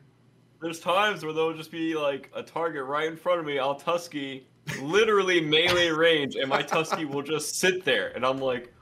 [0.61, 3.59] There's times where there'll just be like a target right in front of me.
[3.59, 4.47] I'll Tusky
[4.81, 8.73] literally melee range, and my Tusky will just sit there, and I'm like,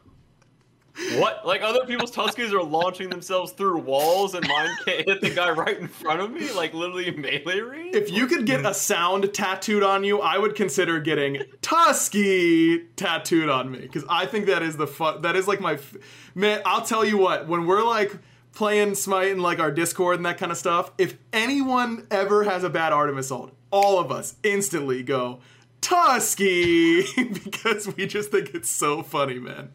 [1.17, 1.45] what?
[1.45, 5.49] Like other people's Tuskies are launching themselves through walls, and mine can't hit the guy
[5.51, 7.95] right in front of me, like literally melee range.
[7.95, 13.49] If you could get a sound tattooed on you, I would consider getting Tusky tattooed
[13.49, 15.21] on me because I think that is the fun.
[15.21, 15.95] That is like my f-
[16.35, 16.61] man.
[16.65, 17.47] I'll tell you what.
[17.47, 18.17] When we're like
[18.53, 22.63] playing Smite and like our Discord and that kind of stuff, if anyone ever has
[22.63, 25.39] a bad Artemis ult, all of us instantly go
[25.81, 27.03] Tusky
[27.43, 29.73] because we just think it's so funny, man.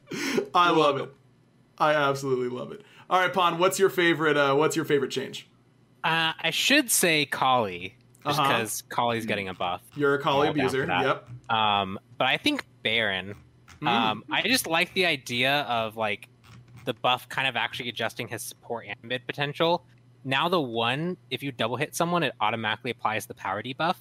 [0.54, 1.12] I love it.
[1.78, 2.82] I absolutely love it.
[3.10, 4.36] All right, Pon, what's your favorite?
[4.36, 5.48] Uh, what's your favorite change?
[6.02, 8.48] Uh, I should say Kali, just Uh-huh.
[8.48, 9.82] because Kali's getting a buff.
[9.94, 10.86] You're a Kali abuser.
[10.86, 11.28] Yep.
[11.50, 13.34] Um, but I think Baron.
[13.82, 13.88] Mm.
[13.88, 16.28] Um, I just like the idea of like
[16.84, 19.84] the buff kind of actually adjusting his support and mid potential.
[20.24, 23.96] Now the one, if you double hit someone, it automatically applies the power debuff.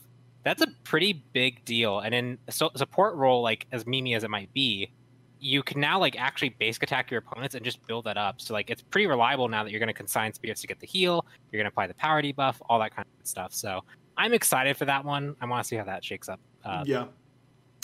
[0.46, 2.00] That's a pretty big deal.
[2.00, 4.92] And in so- support role, like as memey as it might be,
[5.40, 8.40] you can now like actually basic attack your opponents and just build that up.
[8.40, 10.86] So like it's pretty reliable now that you're going to consign spirits to get the
[10.86, 11.26] heal.
[11.52, 13.54] You're going to apply the power debuff, all that kind of stuff.
[13.54, 13.84] So
[14.18, 15.36] I'm excited for that one.
[15.42, 16.40] I want to see how that shakes up.
[16.64, 17.06] Uh, yeah.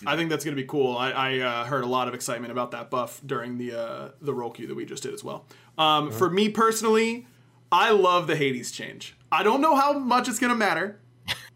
[0.06, 0.98] I think that's going to be cool.
[0.98, 4.34] I, I uh, heard a lot of excitement about that buff during the uh, the
[4.34, 5.46] roll queue that we just did as well.
[5.78, 7.28] Um, For me personally,
[7.72, 9.16] I love the Hades change.
[9.32, 11.01] I don't know how much it's going to matter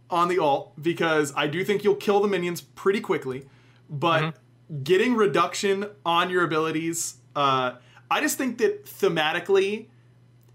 [0.10, 3.46] on the alt because I do think you'll kill the minions pretty quickly,
[3.90, 4.36] but
[4.84, 7.74] getting reduction on your abilities, uh,
[8.10, 9.88] I just think that thematically,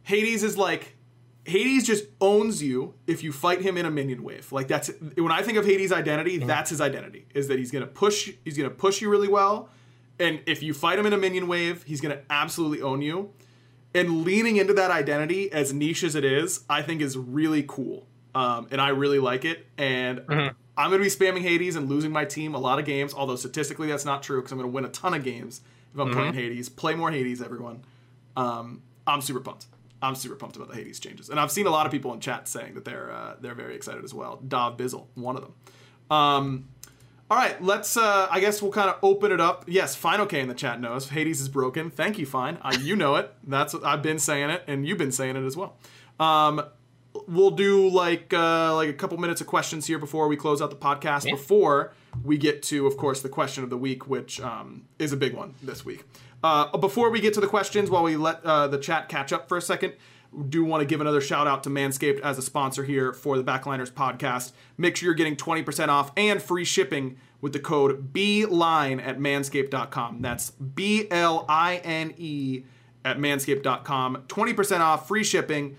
[0.03, 0.97] Hades is like
[1.45, 4.53] Hades just owns you if you fight him in a minion wave.
[4.53, 7.27] Like that's when I think of Hades' identity, that's his identity.
[7.35, 9.69] Is that he's gonna push he's gonna push you really well.
[10.19, 13.31] And if you fight him in a minion wave, he's gonna absolutely own you.
[13.95, 18.07] And leaning into that identity, as niche as it is, I think is really cool.
[18.35, 19.67] Um, and I really like it.
[19.77, 23.37] And I'm gonna be spamming Hades and losing my team a lot of games, although
[23.37, 25.61] statistically that's not true because I'm gonna win a ton of games
[25.93, 26.69] if I'm playing Hades.
[26.69, 27.85] Play more Hades, everyone.
[28.37, 29.67] Um, I'm super pumped.
[30.03, 32.21] I'm super pumped about the Hades changes, and I've seen a lot of people in
[32.21, 34.41] chat saying that they're uh, they're very excited as well.
[34.47, 35.55] Dav Bizzle, one of them.
[36.11, 36.69] Um,
[37.31, 37.97] all right, let's.
[37.97, 39.65] Uh, I guess we'll kind of open it up.
[39.67, 41.91] Yes, Fine OK in the chat knows Hades is broken.
[41.91, 42.59] Thank you, Fine.
[42.63, 43.33] Uh, you know it.
[43.47, 45.77] That's what I've been saying it, and you've been saying it as well.
[46.19, 46.63] Um,
[47.27, 50.71] we'll do like uh, like a couple minutes of questions here before we close out
[50.71, 51.25] the podcast.
[51.25, 51.33] Yeah.
[51.33, 51.93] Before
[52.25, 55.35] we get to, of course, the question of the week, which um, is a big
[55.35, 56.05] one this week.
[56.43, 59.49] Uh, before we get to the questions, while we let uh, the chat catch up
[59.49, 59.93] for a second,
[60.49, 63.45] do want to give another shout out to Manscaped as a sponsor here for the
[63.45, 64.53] Backliners podcast.
[64.79, 70.23] Make sure you're getting 20% off and free shipping with the code BLINE at manscaped.com.
[70.23, 72.63] That's B L I N E
[73.05, 74.25] at manscaped.com.
[74.29, 75.77] 20% off, free shipping,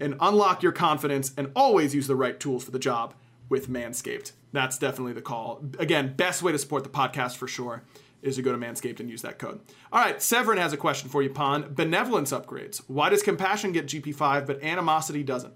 [0.00, 3.14] and unlock your confidence and always use the right tools for the job
[3.48, 4.32] with Manscaped.
[4.52, 5.62] That's definitely the call.
[5.78, 7.82] Again, best way to support the podcast for sure
[8.22, 9.60] is to go to Manscaped and use that code.
[9.92, 11.72] All right, Severin has a question for you, Pon.
[11.74, 12.78] Benevolence upgrades.
[12.86, 15.54] Why does Compassion get GP5 but Animosity doesn't?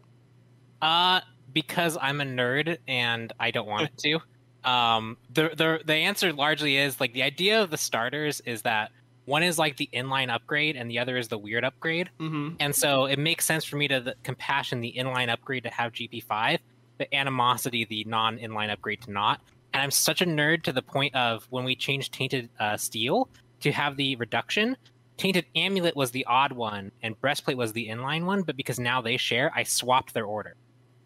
[0.80, 1.20] Uh,
[1.52, 4.20] because I'm a nerd and I don't want it to.
[4.68, 8.92] Um, the the the answer largely is like the idea of the starters is that
[9.26, 12.10] one is like the inline upgrade and the other is the weird upgrade.
[12.20, 12.56] Mm-hmm.
[12.60, 15.92] And so it makes sense for me to the, compassion the inline upgrade to have
[15.92, 16.58] GP5,
[16.98, 19.40] the animosity the non inline upgrade to not.
[19.72, 23.28] And I'm such a nerd to the point of when we changed tainted uh, steel
[23.60, 24.76] to have the reduction.
[25.16, 28.42] Tainted amulet was the odd one, and breastplate was the inline one.
[28.42, 30.54] But because now they share, I swapped their order.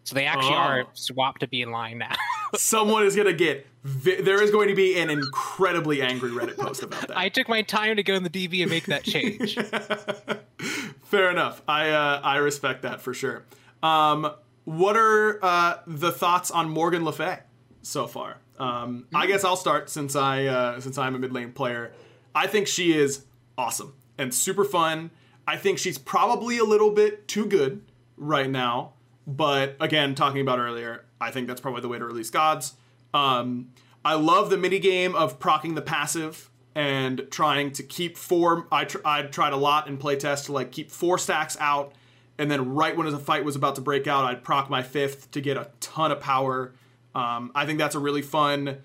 [0.03, 0.57] So they actually Oh.
[0.57, 2.15] are swapped to be in line now.
[2.55, 3.65] Someone is going to get.
[3.83, 7.17] Vi- there is going to be an incredibly angry Reddit post about that.
[7.17, 9.55] I took my time to go in the DB and make that change.
[11.03, 11.61] Fair enough.
[11.67, 13.45] I uh, I respect that for sure.
[13.81, 14.31] Um,
[14.65, 17.39] what are uh, the thoughts on Morgan Le Fay
[17.81, 18.37] so far?
[18.59, 21.93] Um, I guess I'll start since I uh, since I'm a mid lane player.
[22.35, 23.25] I think she is
[23.57, 25.11] awesome and super fun.
[25.47, 27.81] I think she's probably a little bit too good
[28.17, 28.93] right now,
[29.29, 32.73] but again, talking about earlier, I think that's probably the way to release gods.
[33.13, 33.69] Um,
[34.03, 38.67] I love the mini game of procking the passive and trying to keep four.
[38.71, 41.93] I tr- I tried a lot in playtest to like keep four stacks out,
[42.39, 45.29] and then right when the fight was about to break out, I'd proc my fifth
[45.31, 46.73] to get a ton of power.
[47.13, 48.77] Um, I think that's a really fun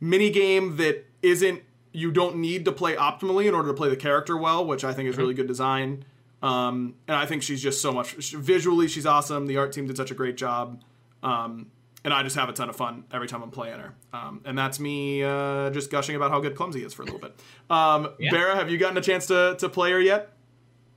[0.00, 1.62] mini game that isn't.
[1.92, 4.94] You don't need to play optimally in order to play the character well, which I
[4.94, 6.04] think is really good design.
[6.42, 8.88] Um, and I think she's just so much visually.
[8.88, 9.46] She's awesome.
[9.46, 10.82] The art team did such a great job.
[11.22, 11.70] Um,
[12.02, 13.94] and I just have a ton of fun every time I'm playing her.
[14.14, 17.20] Um, and that's me uh, just gushing about how good Clumsy is for a little
[17.20, 17.38] bit.
[17.68, 18.30] Um, Yeah.
[18.30, 20.32] Barra, have you gotten a chance to, to play her yet?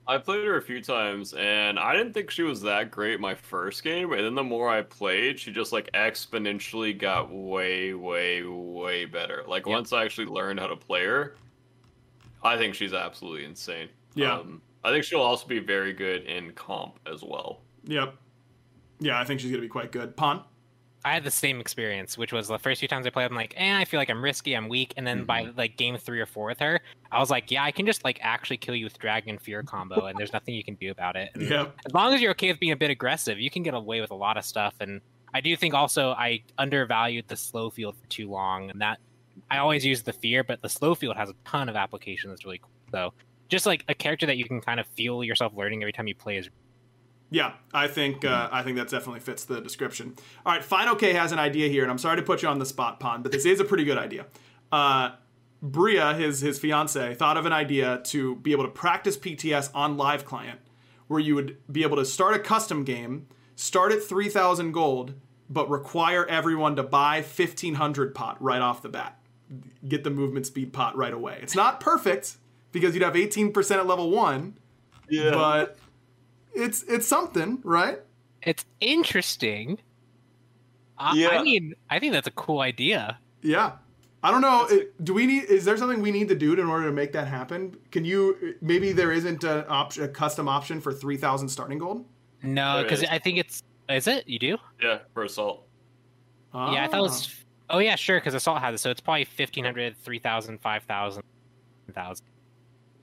[0.08, 3.36] I played her a few times, and I didn't think she was that great my
[3.36, 4.12] first game.
[4.12, 9.44] And then the more I played, she just like exponentially got way, way, way better.
[9.48, 9.74] Like Yep.
[9.74, 11.36] once I actually learned how to play her,
[12.44, 13.89] I think she's absolutely insane.
[14.16, 14.36] Yeah.
[14.39, 17.62] Um, I think she'll also be very good in comp as well.
[17.86, 18.16] Yep.
[19.00, 20.16] Yeah, I think she's going to be quite good.
[20.16, 20.44] Pon?
[21.06, 23.54] I had the same experience, which was the first few times I played, I'm like,
[23.58, 26.26] eh, I feel like I'm risky, I'm weak, and then by like game three or
[26.26, 26.80] four with her,
[27.12, 30.06] I was like, yeah, I can just like actually kill you with Dragon Fear combo,
[30.06, 31.30] and there's nothing you can do about it.
[31.34, 31.76] And Yep.
[31.86, 34.12] as long as you're okay with being a bit aggressive, you can get away with
[34.12, 34.76] a lot of stuff.
[34.80, 35.02] And
[35.34, 39.00] I do think also I undervalued the slow field for too long, and that
[39.52, 42.46] I always use the fear, but the slow field has a ton of application that's
[42.46, 42.72] really cool.
[42.92, 43.14] So
[43.54, 46.16] just like a character that you can kind of feel yourself learning every time you
[46.16, 46.49] play is
[47.30, 50.16] Yeah, I think uh, I think that definitely fits the description.
[50.43, 52.58] All right, Final K has an idea here, and I'm sorry to put you on
[52.58, 54.26] the spot, Pon, but this is a pretty good idea.
[54.72, 55.12] Uh,
[55.62, 59.97] Bria, his his fiance, thought of an idea to be able to practice PTS on
[59.97, 60.60] live client,
[61.08, 65.14] where you would be able to start a custom game, start at 3,000 gold,
[65.47, 69.20] but require everyone to buy 1,500 pot right off the bat.
[69.88, 71.38] Get the movement speed pot right away.
[71.41, 72.38] It's not perfect
[72.74, 74.58] because you'd have 18% at level one,
[75.10, 75.32] Yeah.
[75.32, 75.78] but
[76.54, 78.00] it's it's something, right?
[78.42, 79.80] it's interesting.
[80.98, 81.30] I, Yeah.
[81.30, 83.18] I mean, I think that's a cool idea.
[83.42, 83.74] Yeah.
[84.22, 84.66] I don't know.
[84.70, 85.46] it- do we need?
[85.46, 87.78] Is there something we need to do in order to make that happen?
[87.92, 88.56] Can you?
[88.62, 92.06] Maybe there isn't an option, a custom option for three thousand starting gold.
[92.42, 93.04] No, because.
[93.06, 94.58] I think it's is it you do?
[94.82, 95.66] yeah, for assault.
[96.54, 97.28] Yeah, I thought it was.
[97.70, 97.76] Ah.
[97.76, 98.18] Oh yeah, sure.
[98.20, 101.24] Because Assault has it, so it's probably 1500, 3000, 5000,
[101.88, 102.26] 1000.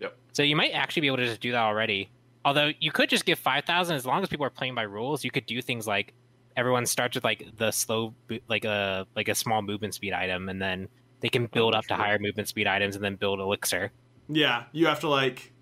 [0.01, 0.16] Yep.
[0.32, 2.11] So you might actually be able to just do that already.
[2.44, 5.24] Although you could just give five thousand as long as people are playing by rules.
[5.24, 6.14] You could do things like
[6.57, 8.14] everyone starts with like the slow,
[8.48, 10.88] like a like a small movement speed item, and then
[11.20, 13.92] they can build oh, up to higher movement speed items, and then build elixir.
[14.28, 15.53] Yeah, you have to like.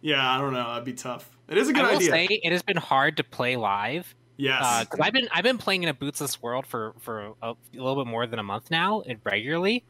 [0.00, 0.68] Yeah, I don't know.
[0.68, 1.30] That'd be tough.
[1.48, 2.10] It is a good I will idea.
[2.10, 4.62] say it has been hard to play live yes.
[4.64, 7.56] Uh, because I've been I've been playing in a bootsless world for for a, a
[7.74, 9.84] little bit more than a month now, and regularly.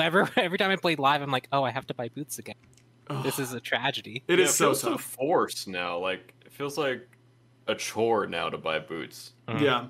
[0.00, 2.56] Every every time I played live, I'm like, oh, I have to buy boots again.
[3.10, 4.22] Ugh, This is a tragedy.
[4.28, 5.02] it Yeah, is so feels so tough.
[5.02, 5.98] forced now.
[5.98, 7.08] Like it feels like
[7.66, 9.32] a chore now to buy boots.
[9.48, 9.60] Mhm.
[9.60, 9.86] Yeah.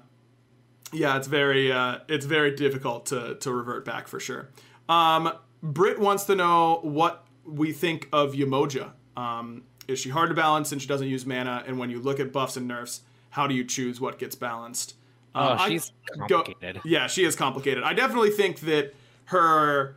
[0.93, 4.49] Yeah, it's very uh, it's very difficult to to revert back for sure.
[4.89, 8.93] Um, Britt wants to know what we think of Yemoja.
[9.16, 11.62] Um, is she hard to balance and she doesn't use mana?
[11.66, 14.95] And when you look at buffs and nerfs, how do you choose what gets balanced?
[15.35, 15.93] Oh, I- she's
[16.29, 16.83] go- complicated.
[16.85, 17.85] yeah, she is complicated.
[17.85, 18.95] I definitely think that
[19.27, 19.97] her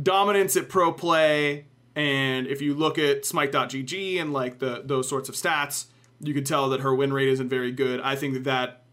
[0.00, 1.66] dominance at pro play,
[1.96, 5.86] and if you look at smite.gg and like the those sorts of stats,
[6.20, 8.00] you could tell that her win rate isn't very good.
[8.00, 8.84] I think that that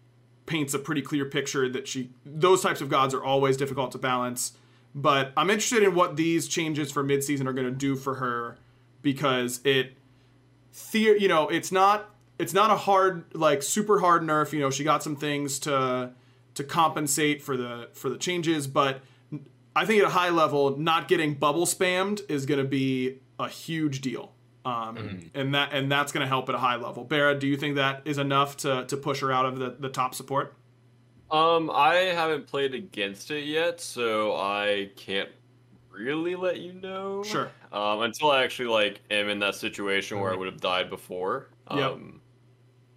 [0.45, 3.97] paints a pretty clear picture that she those types of gods are always difficult to
[3.97, 4.53] balance.
[4.93, 8.57] But I'm interested in what these changes for midseason are going to do for her
[9.01, 9.93] because it,
[10.91, 14.51] the, you know, it's not it's not a hard like super hard nerf.
[14.51, 16.11] You know, she got some things to
[16.55, 18.99] to compensate for the for the changes, but
[19.75, 23.47] I think at a high level, not getting bubble spammed is going to be a
[23.47, 24.33] huge deal.
[24.63, 25.27] Um, mm-hmm.
[25.33, 27.03] and that and that's going to help at a high level.
[27.03, 29.89] Barra, do you think that is enough to to push her out of the, the
[29.89, 30.53] top support?
[31.31, 35.29] Um, I haven't played against it yet, so I can't
[35.89, 37.23] really let you know.
[37.23, 37.49] Sure.
[37.71, 41.47] Um, until I actually like am in that situation where I would have died before.
[41.67, 41.97] Um, yep.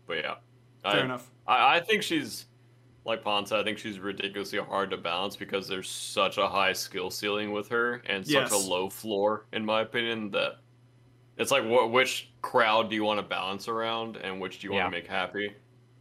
[0.06, 0.34] But yeah.
[0.82, 1.30] Fair I, enough.
[1.46, 2.46] I, I think she's
[3.04, 3.56] like Ponta.
[3.56, 7.68] I think she's ridiculously hard to balance because there's such a high skill ceiling with
[7.68, 8.52] her and such yes.
[8.52, 10.58] a low floor, in my opinion, that
[11.36, 14.72] it's like what which crowd do you want to balance around and which do you
[14.72, 15.52] want to make happy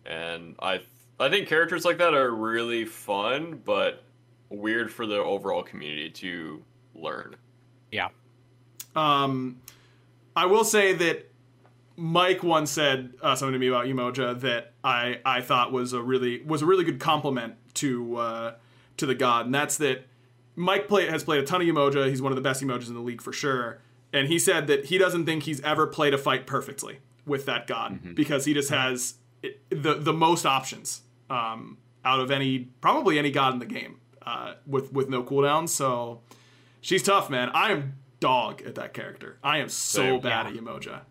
[0.06, 0.80] and i
[1.20, 4.04] i think characters like that are really fun but
[4.50, 6.62] weird for the overall community to
[6.96, 7.36] learn
[7.92, 8.10] yeah
[8.96, 9.60] um
[10.36, 11.30] i will say that
[11.96, 16.02] mike once said uh, something to me about Yemoja that i i thought was a
[16.02, 18.54] really was a really good compliment to uh
[18.98, 20.06] to the god and that's that
[20.56, 22.94] mike play, has played a ton of Yemoja he's one of the best emojis in
[22.94, 23.80] the league for sure
[24.12, 27.68] and he said that he doesn't think he's ever played a fight perfectly with that
[27.68, 28.14] god mm-hmm.
[28.14, 29.16] because he just has
[29.70, 34.54] the the most options um, out of any probably any god in the game uh,
[34.66, 35.70] with with no cooldowns.
[35.70, 36.22] So
[36.82, 37.50] she's tough, man.
[37.54, 39.38] I am dog at that character.
[39.44, 40.20] I am so Same.
[40.22, 40.52] bad yeah.
[40.52, 41.02] at Yemoja.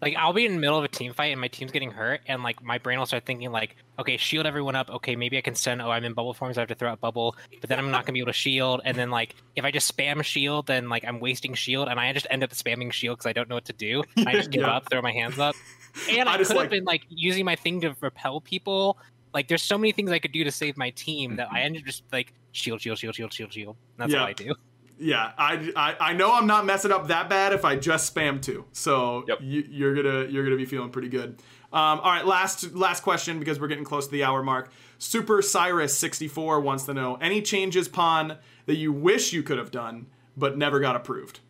[0.00, 2.22] Like I'll be in the middle of a team fight and my team's getting hurt,
[2.26, 4.88] and like my brain will start thinking like, okay, shield everyone up.
[4.88, 5.82] Okay, maybe I can send.
[5.82, 6.56] Oh, I'm in bubble forms.
[6.56, 8.80] I have to throw out bubble, but then I'm not gonna be able to shield.
[8.84, 12.12] And then like if I just spam shield, then like I'm wasting shield, and I
[12.12, 14.02] just end up spamming shield because I don't know what to do.
[14.26, 14.76] I just give yeah.
[14.76, 15.54] up, throw my hands up,
[16.10, 16.70] and I, I could have like...
[16.70, 18.96] been like using my thing to repel people.
[19.34, 21.82] Like there's so many things I could do to save my team that I ended
[21.82, 23.76] up just like shield, shield, shield, shield, shield, shield.
[23.98, 24.20] That's yeah.
[24.20, 24.54] all I do
[25.00, 28.40] yeah, I, I, I know I'm not messing up that bad if I just spam
[28.40, 28.66] two.
[28.72, 29.38] So yep.
[29.40, 31.40] you, are gonna you're gonna be feeling pretty good.
[31.72, 34.70] Um, all right, last last question because we're getting close to the hour mark.
[34.98, 38.36] Super Cyrus 64 wants to know any changes Pon
[38.66, 41.40] that you wish you could have done but never got approved.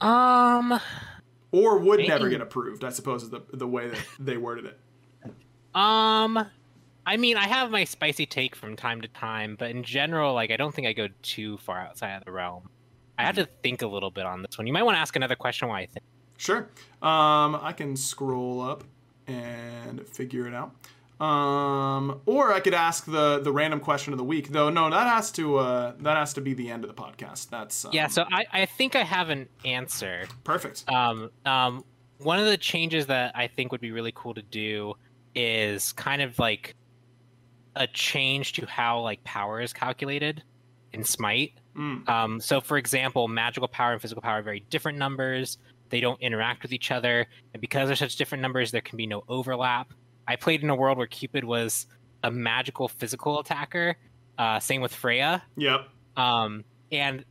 [0.00, 0.80] Um,
[1.52, 2.08] or would maybe.
[2.08, 2.84] never get approved.
[2.84, 4.80] I suppose is the the way that they worded it.
[5.74, 6.44] Um,
[7.06, 10.50] I mean, I have my spicy take from time to time, but in general, like
[10.50, 12.70] I don't think I go too far outside of the realm.
[13.18, 14.66] I had to think a little bit on this one.
[14.66, 16.04] You might want to ask another question while I think.
[16.36, 16.68] Sure.
[17.02, 18.84] Um, I can scroll up
[19.26, 20.72] and figure it out.
[21.20, 24.50] Um, or I could ask the the random question of the week.
[24.50, 27.50] Though no, that has to uh, that has to be the end of the podcast.
[27.50, 28.06] That's um, yeah.
[28.06, 30.26] So I, I think I have an answer.
[30.44, 30.88] Perfect.
[30.88, 31.84] Um, um,
[32.18, 34.94] one of the changes that I think would be really cool to do
[35.34, 36.76] is kind of like
[37.74, 40.42] a change to how like power is calculated
[40.92, 41.52] in Smite.
[41.78, 42.08] Mm.
[42.08, 45.58] Um, so, for example, magical power and physical power are very different numbers.
[45.90, 49.06] They don't interact with each other, and because they're such different numbers, there can be
[49.06, 49.92] no overlap.
[50.26, 51.86] I played in a world where Cupid was
[52.24, 53.96] a magical physical attacker.
[54.36, 55.42] Uh, same with Freya.
[55.56, 55.88] Yep.
[56.16, 57.24] Um, and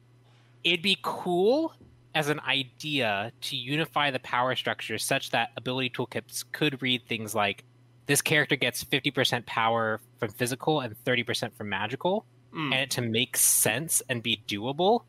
[0.64, 1.74] it'd be cool
[2.16, 7.36] as an idea to unify the power structure such that ability toolkits could read things
[7.36, 7.64] like
[8.08, 12.26] this character gets 50% power from physical and 30% from magical
[12.58, 12.74] mm.
[12.74, 15.01] and it to make sense and be doable.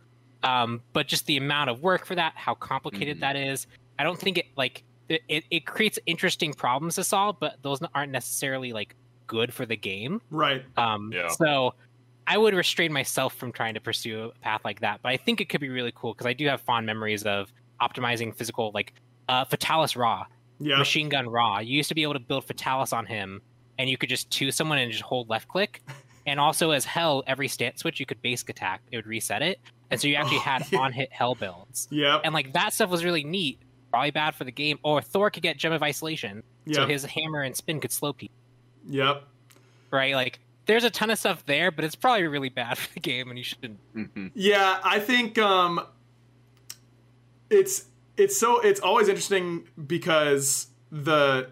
[0.43, 3.21] Um, but just the amount of work for that, how complicated mm.
[3.21, 3.67] that is,
[3.99, 7.81] I don't think it like it, it, it creates interesting problems to solve, but those
[7.95, 8.95] aren't necessarily like
[9.27, 10.21] good for the game.
[10.31, 10.65] Right.
[10.77, 11.29] Um, yeah.
[11.29, 11.75] So
[12.27, 15.41] I would restrain myself from trying to pursue a path like that, but I think
[15.41, 18.93] it could be really cool because I do have fond memories of optimizing physical, like
[19.29, 20.27] uh, Fatalis Ra,
[20.59, 20.79] yep.
[20.79, 21.61] Machine Gun Ra.
[21.61, 23.41] You used to be able to build Fatalis on him,
[23.79, 25.83] and you could just choose someone and just hold left click,
[26.29, 29.61] and also as Hel, every stat switch you could basic attack, it would reset it.
[29.91, 30.79] And so you actually oh, had yeah.
[30.81, 31.89] on hit Hel builds.
[31.91, 32.21] Yeah.
[32.23, 33.59] And like that stuff was really neat.
[33.91, 34.79] Probably bad for the game.
[34.83, 36.43] Or Thor could get Gem of Isolation.
[36.67, 36.77] Yep.
[36.77, 38.37] So his hammer and spin could slow people.
[38.89, 39.25] Yep.
[39.91, 40.15] Right?
[40.15, 43.31] Like there's a ton of stuff there, but it's probably really bad for the game
[43.31, 44.27] and you shouldn't mm-hmm.
[44.35, 45.81] Yeah, I think um
[47.51, 47.87] it's
[48.19, 51.51] it's so it's always interesting because the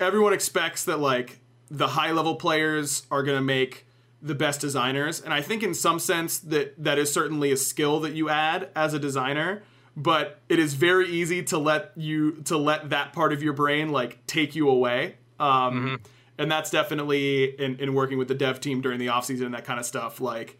[0.00, 1.38] everyone expects that like
[1.70, 3.86] the high level players are going to make
[4.24, 8.00] the best designers and i think in some sense that that is certainly a skill
[8.00, 9.62] that you add as a designer
[9.96, 13.90] but it is very easy to let you to let that part of your brain
[13.90, 15.94] like take you away um, mm-hmm.
[16.38, 19.54] and that's definitely in, in working with the dev team during the off season and
[19.54, 20.58] that kind of stuff like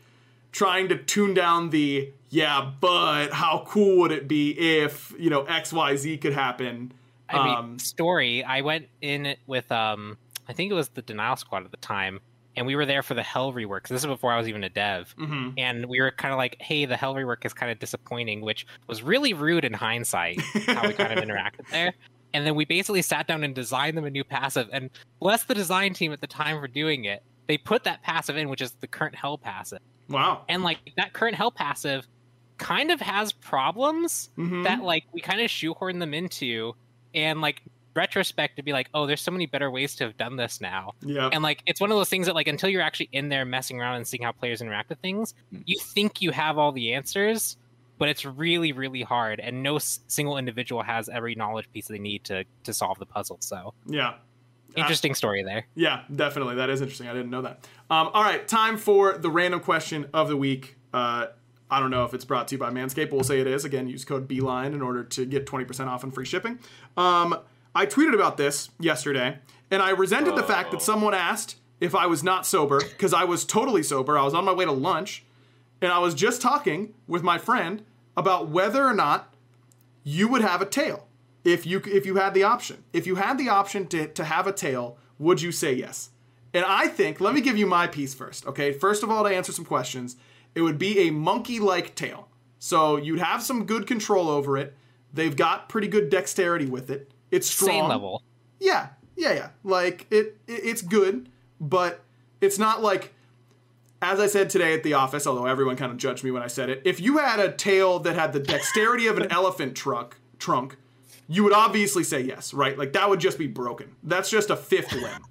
[0.52, 5.44] trying to tune down the yeah but how cool would it be if you know
[5.44, 6.92] xyz could happen
[7.28, 8.44] I mean, Um, story.
[8.44, 12.20] I went in with um, I think it was the Denial Squad at the time,
[12.56, 13.88] and we were there for the Hel rework.
[13.88, 16.56] This is before I was even a dev, hmm and we were kind of like,
[16.60, 20.86] "Hey, the Hel rework is kind of disappointing," which was really rude in hindsight how
[20.86, 21.92] we kind of interacted there.
[22.32, 24.90] And then we basically sat down and designed them a new passive, and
[25.20, 27.22] bless the design team at the time for doing it.
[27.46, 29.78] They put that passive in, which is the current Hel passive,
[30.08, 30.44] Wow.
[30.48, 32.06] and like that current Hel passive
[32.58, 36.72] kind of has problems hmm that like we kind of shoehorn them into
[37.14, 37.60] and like
[37.94, 40.92] retrospect to be like oh there's so many better ways to have done this now
[41.02, 41.28] yeah.
[41.32, 43.80] and like it's one of those things that like until you're actually in there messing
[43.80, 45.62] around and seeing how players interact with things Mm.
[45.66, 47.56] you think you have all the answers
[47.98, 51.98] but it's really really hard and no s- single individual has every knowledge piece they
[51.98, 54.14] need to to solve the puzzle so Yeah.
[54.76, 56.56] interesting story there Yeah, definitely.
[56.56, 57.06] That is interesting.
[57.08, 57.66] I didn't know that.
[57.90, 60.76] Um, all right, time for the random question of the week.
[60.92, 61.26] Uh,
[61.70, 63.64] I don't know if it's brought to you by Manscaped, but we'll say it is.
[63.64, 66.58] Again, use code BLINE in order to get 20% off and free shipping.
[66.96, 67.36] Um,
[67.74, 69.38] I tweeted about this yesterday,
[69.70, 70.80] and I resented the fact that oh.
[70.80, 74.16] someone asked if I was not sober, because I was totally sober.
[74.16, 75.24] I was on my way to lunch,
[75.82, 77.84] and I was just talking with my friend
[78.16, 79.34] about whether or not
[80.04, 81.08] you would have a tail
[81.44, 82.84] if you if you had the option.
[82.92, 86.10] If you had the option to, to have a tail, would you say yes?
[86.54, 88.72] And I think, let me give you my piece first, okay?
[88.72, 90.16] First of all, to answer some questions,
[90.54, 92.28] it would be a monkey-like tail.
[92.60, 94.74] So you'd have some good control over it.
[95.12, 97.10] They've got pretty good dexterity with it.
[97.34, 97.70] It's strong.
[97.70, 98.22] same level
[98.60, 99.48] Yeah, yeah, yeah.
[99.62, 101.28] Like it, it it's good,
[101.60, 102.00] but
[102.40, 103.12] it's not like
[104.02, 106.46] as I said today at the office, although everyone kind of judged me when I
[106.46, 106.82] said it.
[106.84, 110.76] If you had a tail that had the dexterity of an elephant truck trunk,
[111.28, 112.76] you would obviously say yes, right?
[112.78, 113.96] Like that would just be broken.
[114.02, 115.24] That's just a fifth limb.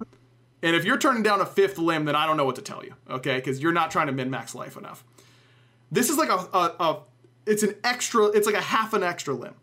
[0.62, 2.84] And if you're turning down a fifth limb, then I don't know what to tell
[2.84, 3.36] you, okay?
[3.36, 5.04] Because you're not trying to min max life enough.
[5.92, 6.98] This is like a, a, a,
[7.46, 9.54] it's an extra, it's like a half an extra limb.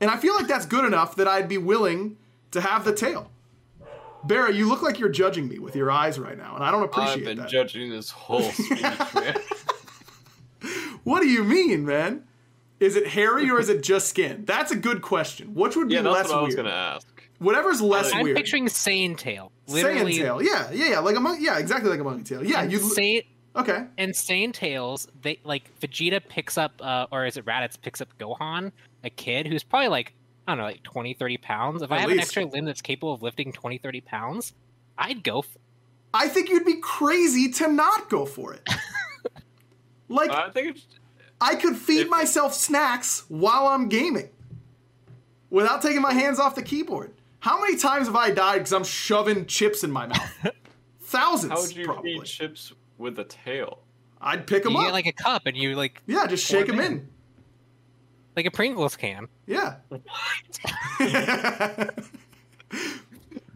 [0.00, 2.16] And I feel like that's good enough that I'd be willing
[2.52, 3.30] to have the tail.
[4.24, 6.82] Barra, you look like you're judging me with your eyes right now, and I don't
[6.82, 7.30] appreciate that.
[7.30, 7.48] I've been that.
[7.48, 8.80] judging this whole speech,
[9.14, 9.36] man.
[11.04, 12.24] what do you mean, man?
[12.80, 14.44] Is it hairy or is it just skin?
[14.44, 15.54] That's a good question.
[15.54, 16.66] Which would be Yeah, that's less what I was weird?
[16.66, 17.06] gonna ask.
[17.40, 18.36] Whatever's less i'm weird.
[18.36, 20.42] picturing sane tail Saiyan literally tail.
[20.42, 20.98] Yeah, yeah, yeah.
[21.00, 21.44] Like a monkey.
[21.44, 22.44] Yeah, exactly like a monkey tail.
[22.44, 22.78] Yeah, you.
[22.78, 23.22] Sane-
[23.58, 23.84] Okay.
[23.96, 28.72] insane tales they like vegeta picks up uh or is it raditz picks up gohan
[29.04, 30.14] a kid who's probably like
[30.46, 32.82] i don't know like 20 30 pounds if i At have an extra limb that's
[32.82, 34.52] capable of lifting 20 30 pounds
[34.96, 35.58] i'd go for
[36.14, 38.66] I think you'd be crazy to not go for it.
[40.08, 40.86] like I think it's
[41.40, 44.30] I could feed if- myself snacks while I'm gaming
[45.50, 47.12] without taking my hands off the keyboard.
[47.40, 50.46] How many times have I died because I'm shoving chips in my mouth?
[51.02, 52.14] Thousands, how would you probably.
[52.14, 53.78] eat chips with a tail?
[54.20, 54.84] I'd pick them you up.
[54.86, 57.08] get like a cup and you like yeah, just shake pour them 'em in.
[58.36, 59.76] like a pringles can Yeah.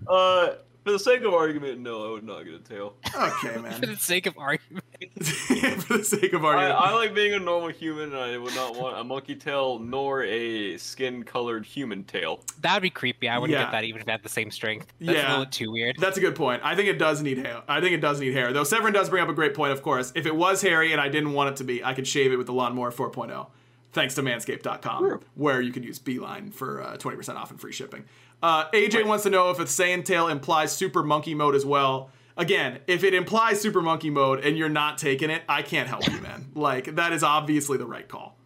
[0.08, 0.54] Uh,
[0.84, 2.94] for the sake of argument, no, I would not get a tail.
[3.14, 3.80] okay, man.
[3.80, 4.84] for the sake of argument
[5.82, 6.78] For the sake of argument.
[6.78, 10.22] I like being a normal human, and I would not want a monkey tail nor
[10.22, 12.40] a skin-colored human tail.
[12.60, 13.64] that would be creepy i wouldn't Yeah.
[13.64, 15.28] get that even if it had the same strength that's Yeah.
[15.28, 16.62] a little too weird That's a good point.
[16.64, 17.62] I think it does need hair.
[17.68, 18.52] I think it does need hair.
[18.52, 20.12] Though Severin does bring up a great point, of course.
[20.14, 22.36] If it was hairy and I didn't want it to be, I could shave it
[22.36, 23.48] with the Lawnmower 4.0.
[23.92, 25.20] Thanks to manscaped.com, True.
[25.34, 28.04] where you can use BLINE for uh, 20% off and free shipping.
[28.42, 32.10] Uh, AJ wants to know if a Saiyan tail implies super monkey mode as well.
[32.36, 36.10] Again, if it implies super monkey mode and you're not taking it, I can't help
[36.10, 36.50] you, man.
[36.54, 38.36] Like, that is obviously the right call.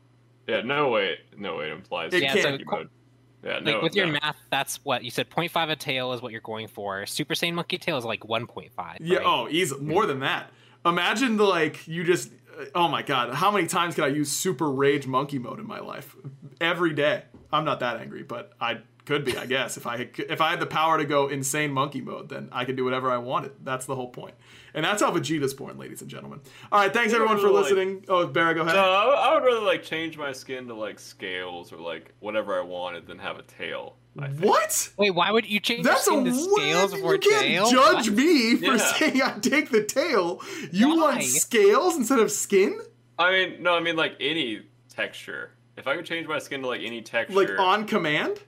[0.46, 2.12] Yeah, no way, no way it implies.
[2.12, 2.42] It Yeah, can't.
[2.42, 2.90] so monkey mode.
[3.44, 4.12] Yeah, like no, with your no.
[4.12, 7.54] math that's what you said 0.5 a tail is what you're going for super saiyan
[7.54, 8.70] monkey tail is like 1.5
[9.00, 9.18] Yeah.
[9.24, 9.76] Oh, easy.
[9.78, 10.50] More than that.
[10.84, 12.32] Imagine the like you just.
[12.74, 13.34] Oh my god!
[13.34, 16.16] How many times can I use super rage monkey mode in my life?
[16.60, 17.22] Every day.
[17.52, 19.36] I'm not that angry, but I could be.
[19.38, 22.28] I guess if I had, if I had the power to go insane monkey mode,
[22.28, 23.52] then I could do whatever I wanted.
[23.64, 24.34] That's the whole point.
[24.74, 26.40] And that's how Vegeta's born, ladies and gentlemen.
[26.70, 26.92] All right.
[26.92, 28.04] Thanks everyone for Like- listening.
[28.08, 28.74] Oh, Barra, go ahead.
[28.74, 32.58] No, I, I would rather like change my skin to like scales or like whatever
[32.58, 33.96] I wanted than have a tail.
[34.40, 34.92] What?
[34.96, 36.96] wait why would you change That's a your skin to scales what?
[36.96, 38.16] before You can't tail judge What?
[38.16, 38.76] me for Yeah.
[38.98, 40.40] saying I take the tail.
[40.72, 40.94] You Why?
[40.96, 42.80] want scales instead of skin?
[43.18, 45.50] I mean, no, I mean like any texture.
[45.76, 48.40] If I could change my skin to like any texture, Like on command?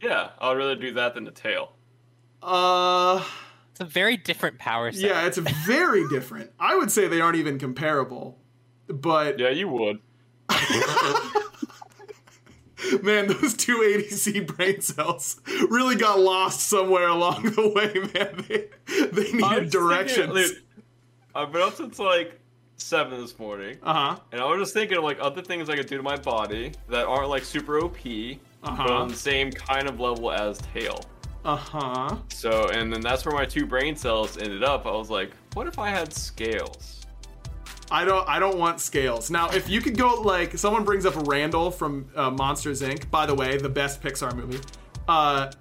[0.00, 1.72] Yeah, I would rather do that than the tail.
[2.42, 3.24] Uh.
[3.72, 5.02] It's a very different power set.
[5.02, 6.50] Yeah, it's very different.
[6.58, 8.38] I would say they aren't even comparable.
[8.88, 9.98] But Yeah, you would.
[13.02, 18.44] man, those two ADC brain cells really got lost somewhere along the way, man.
[18.86, 20.32] They, they needed was directions.
[20.32, 20.62] Thinking, dude,
[21.34, 22.38] I've been up since like
[22.76, 24.16] seven this morning, Uh huh.
[24.32, 26.72] and I was just thinking of like other things I could do to my body
[26.88, 27.96] that aren't like super OP,
[28.55, 28.92] but Uh-huh.
[28.92, 31.00] on the same kind of level as Tail.
[31.44, 32.16] Uh huh.
[32.28, 34.86] So, and then that's where my two brain cells ended up.
[34.86, 37.06] I was like, what if I had scales?
[37.90, 38.28] I don't.
[38.28, 39.30] I don't want scales.
[39.30, 43.08] Now, if you could go like someone brings up Randall from uh, Monsters Inc.
[43.10, 44.58] By the way, the best Pixar movie.
[45.06, 45.52] Uh,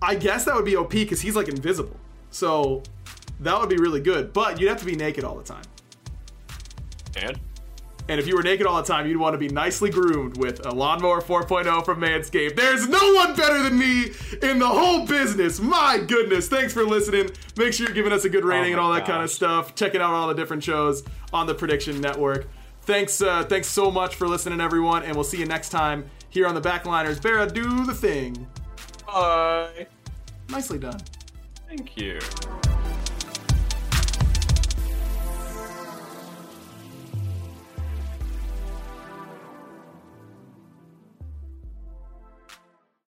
[0.00, 1.96] I guess that would be OP because he's like invisible.
[2.30, 2.84] So
[3.40, 4.32] that would be really good.
[4.32, 5.64] But you'd have to be naked all the time.
[7.16, 7.40] And
[8.08, 10.64] And if you were naked all the time, you'd want to be nicely groomed with
[10.64, 12.54] a lawnmower 4.0 from Manscaped.
[12.54, 15.58] There's no one better than me in the whole business.
[15.58, 16.48] My goodness.
[16.48, 17.30] Thanks for listening.
[17.56, 19.74] Make sure you're giving us a good rating and all that kind of stuff.
[19.74, 21.02] Checking out all the different shows
[21.32, 22.46] on the Prediction Network.
[22.82, 26.46] Thanks, uh, thanks so much for listening, everyone, and we'll see you next time here
[26.46, 27.20] on the Backliners.
[27.20, 28.46] Vera, do the thing.
[29.06, 29.86] bye.
[30.48, 31.00] Nicely done.
[31.68, 32.20] Thank you.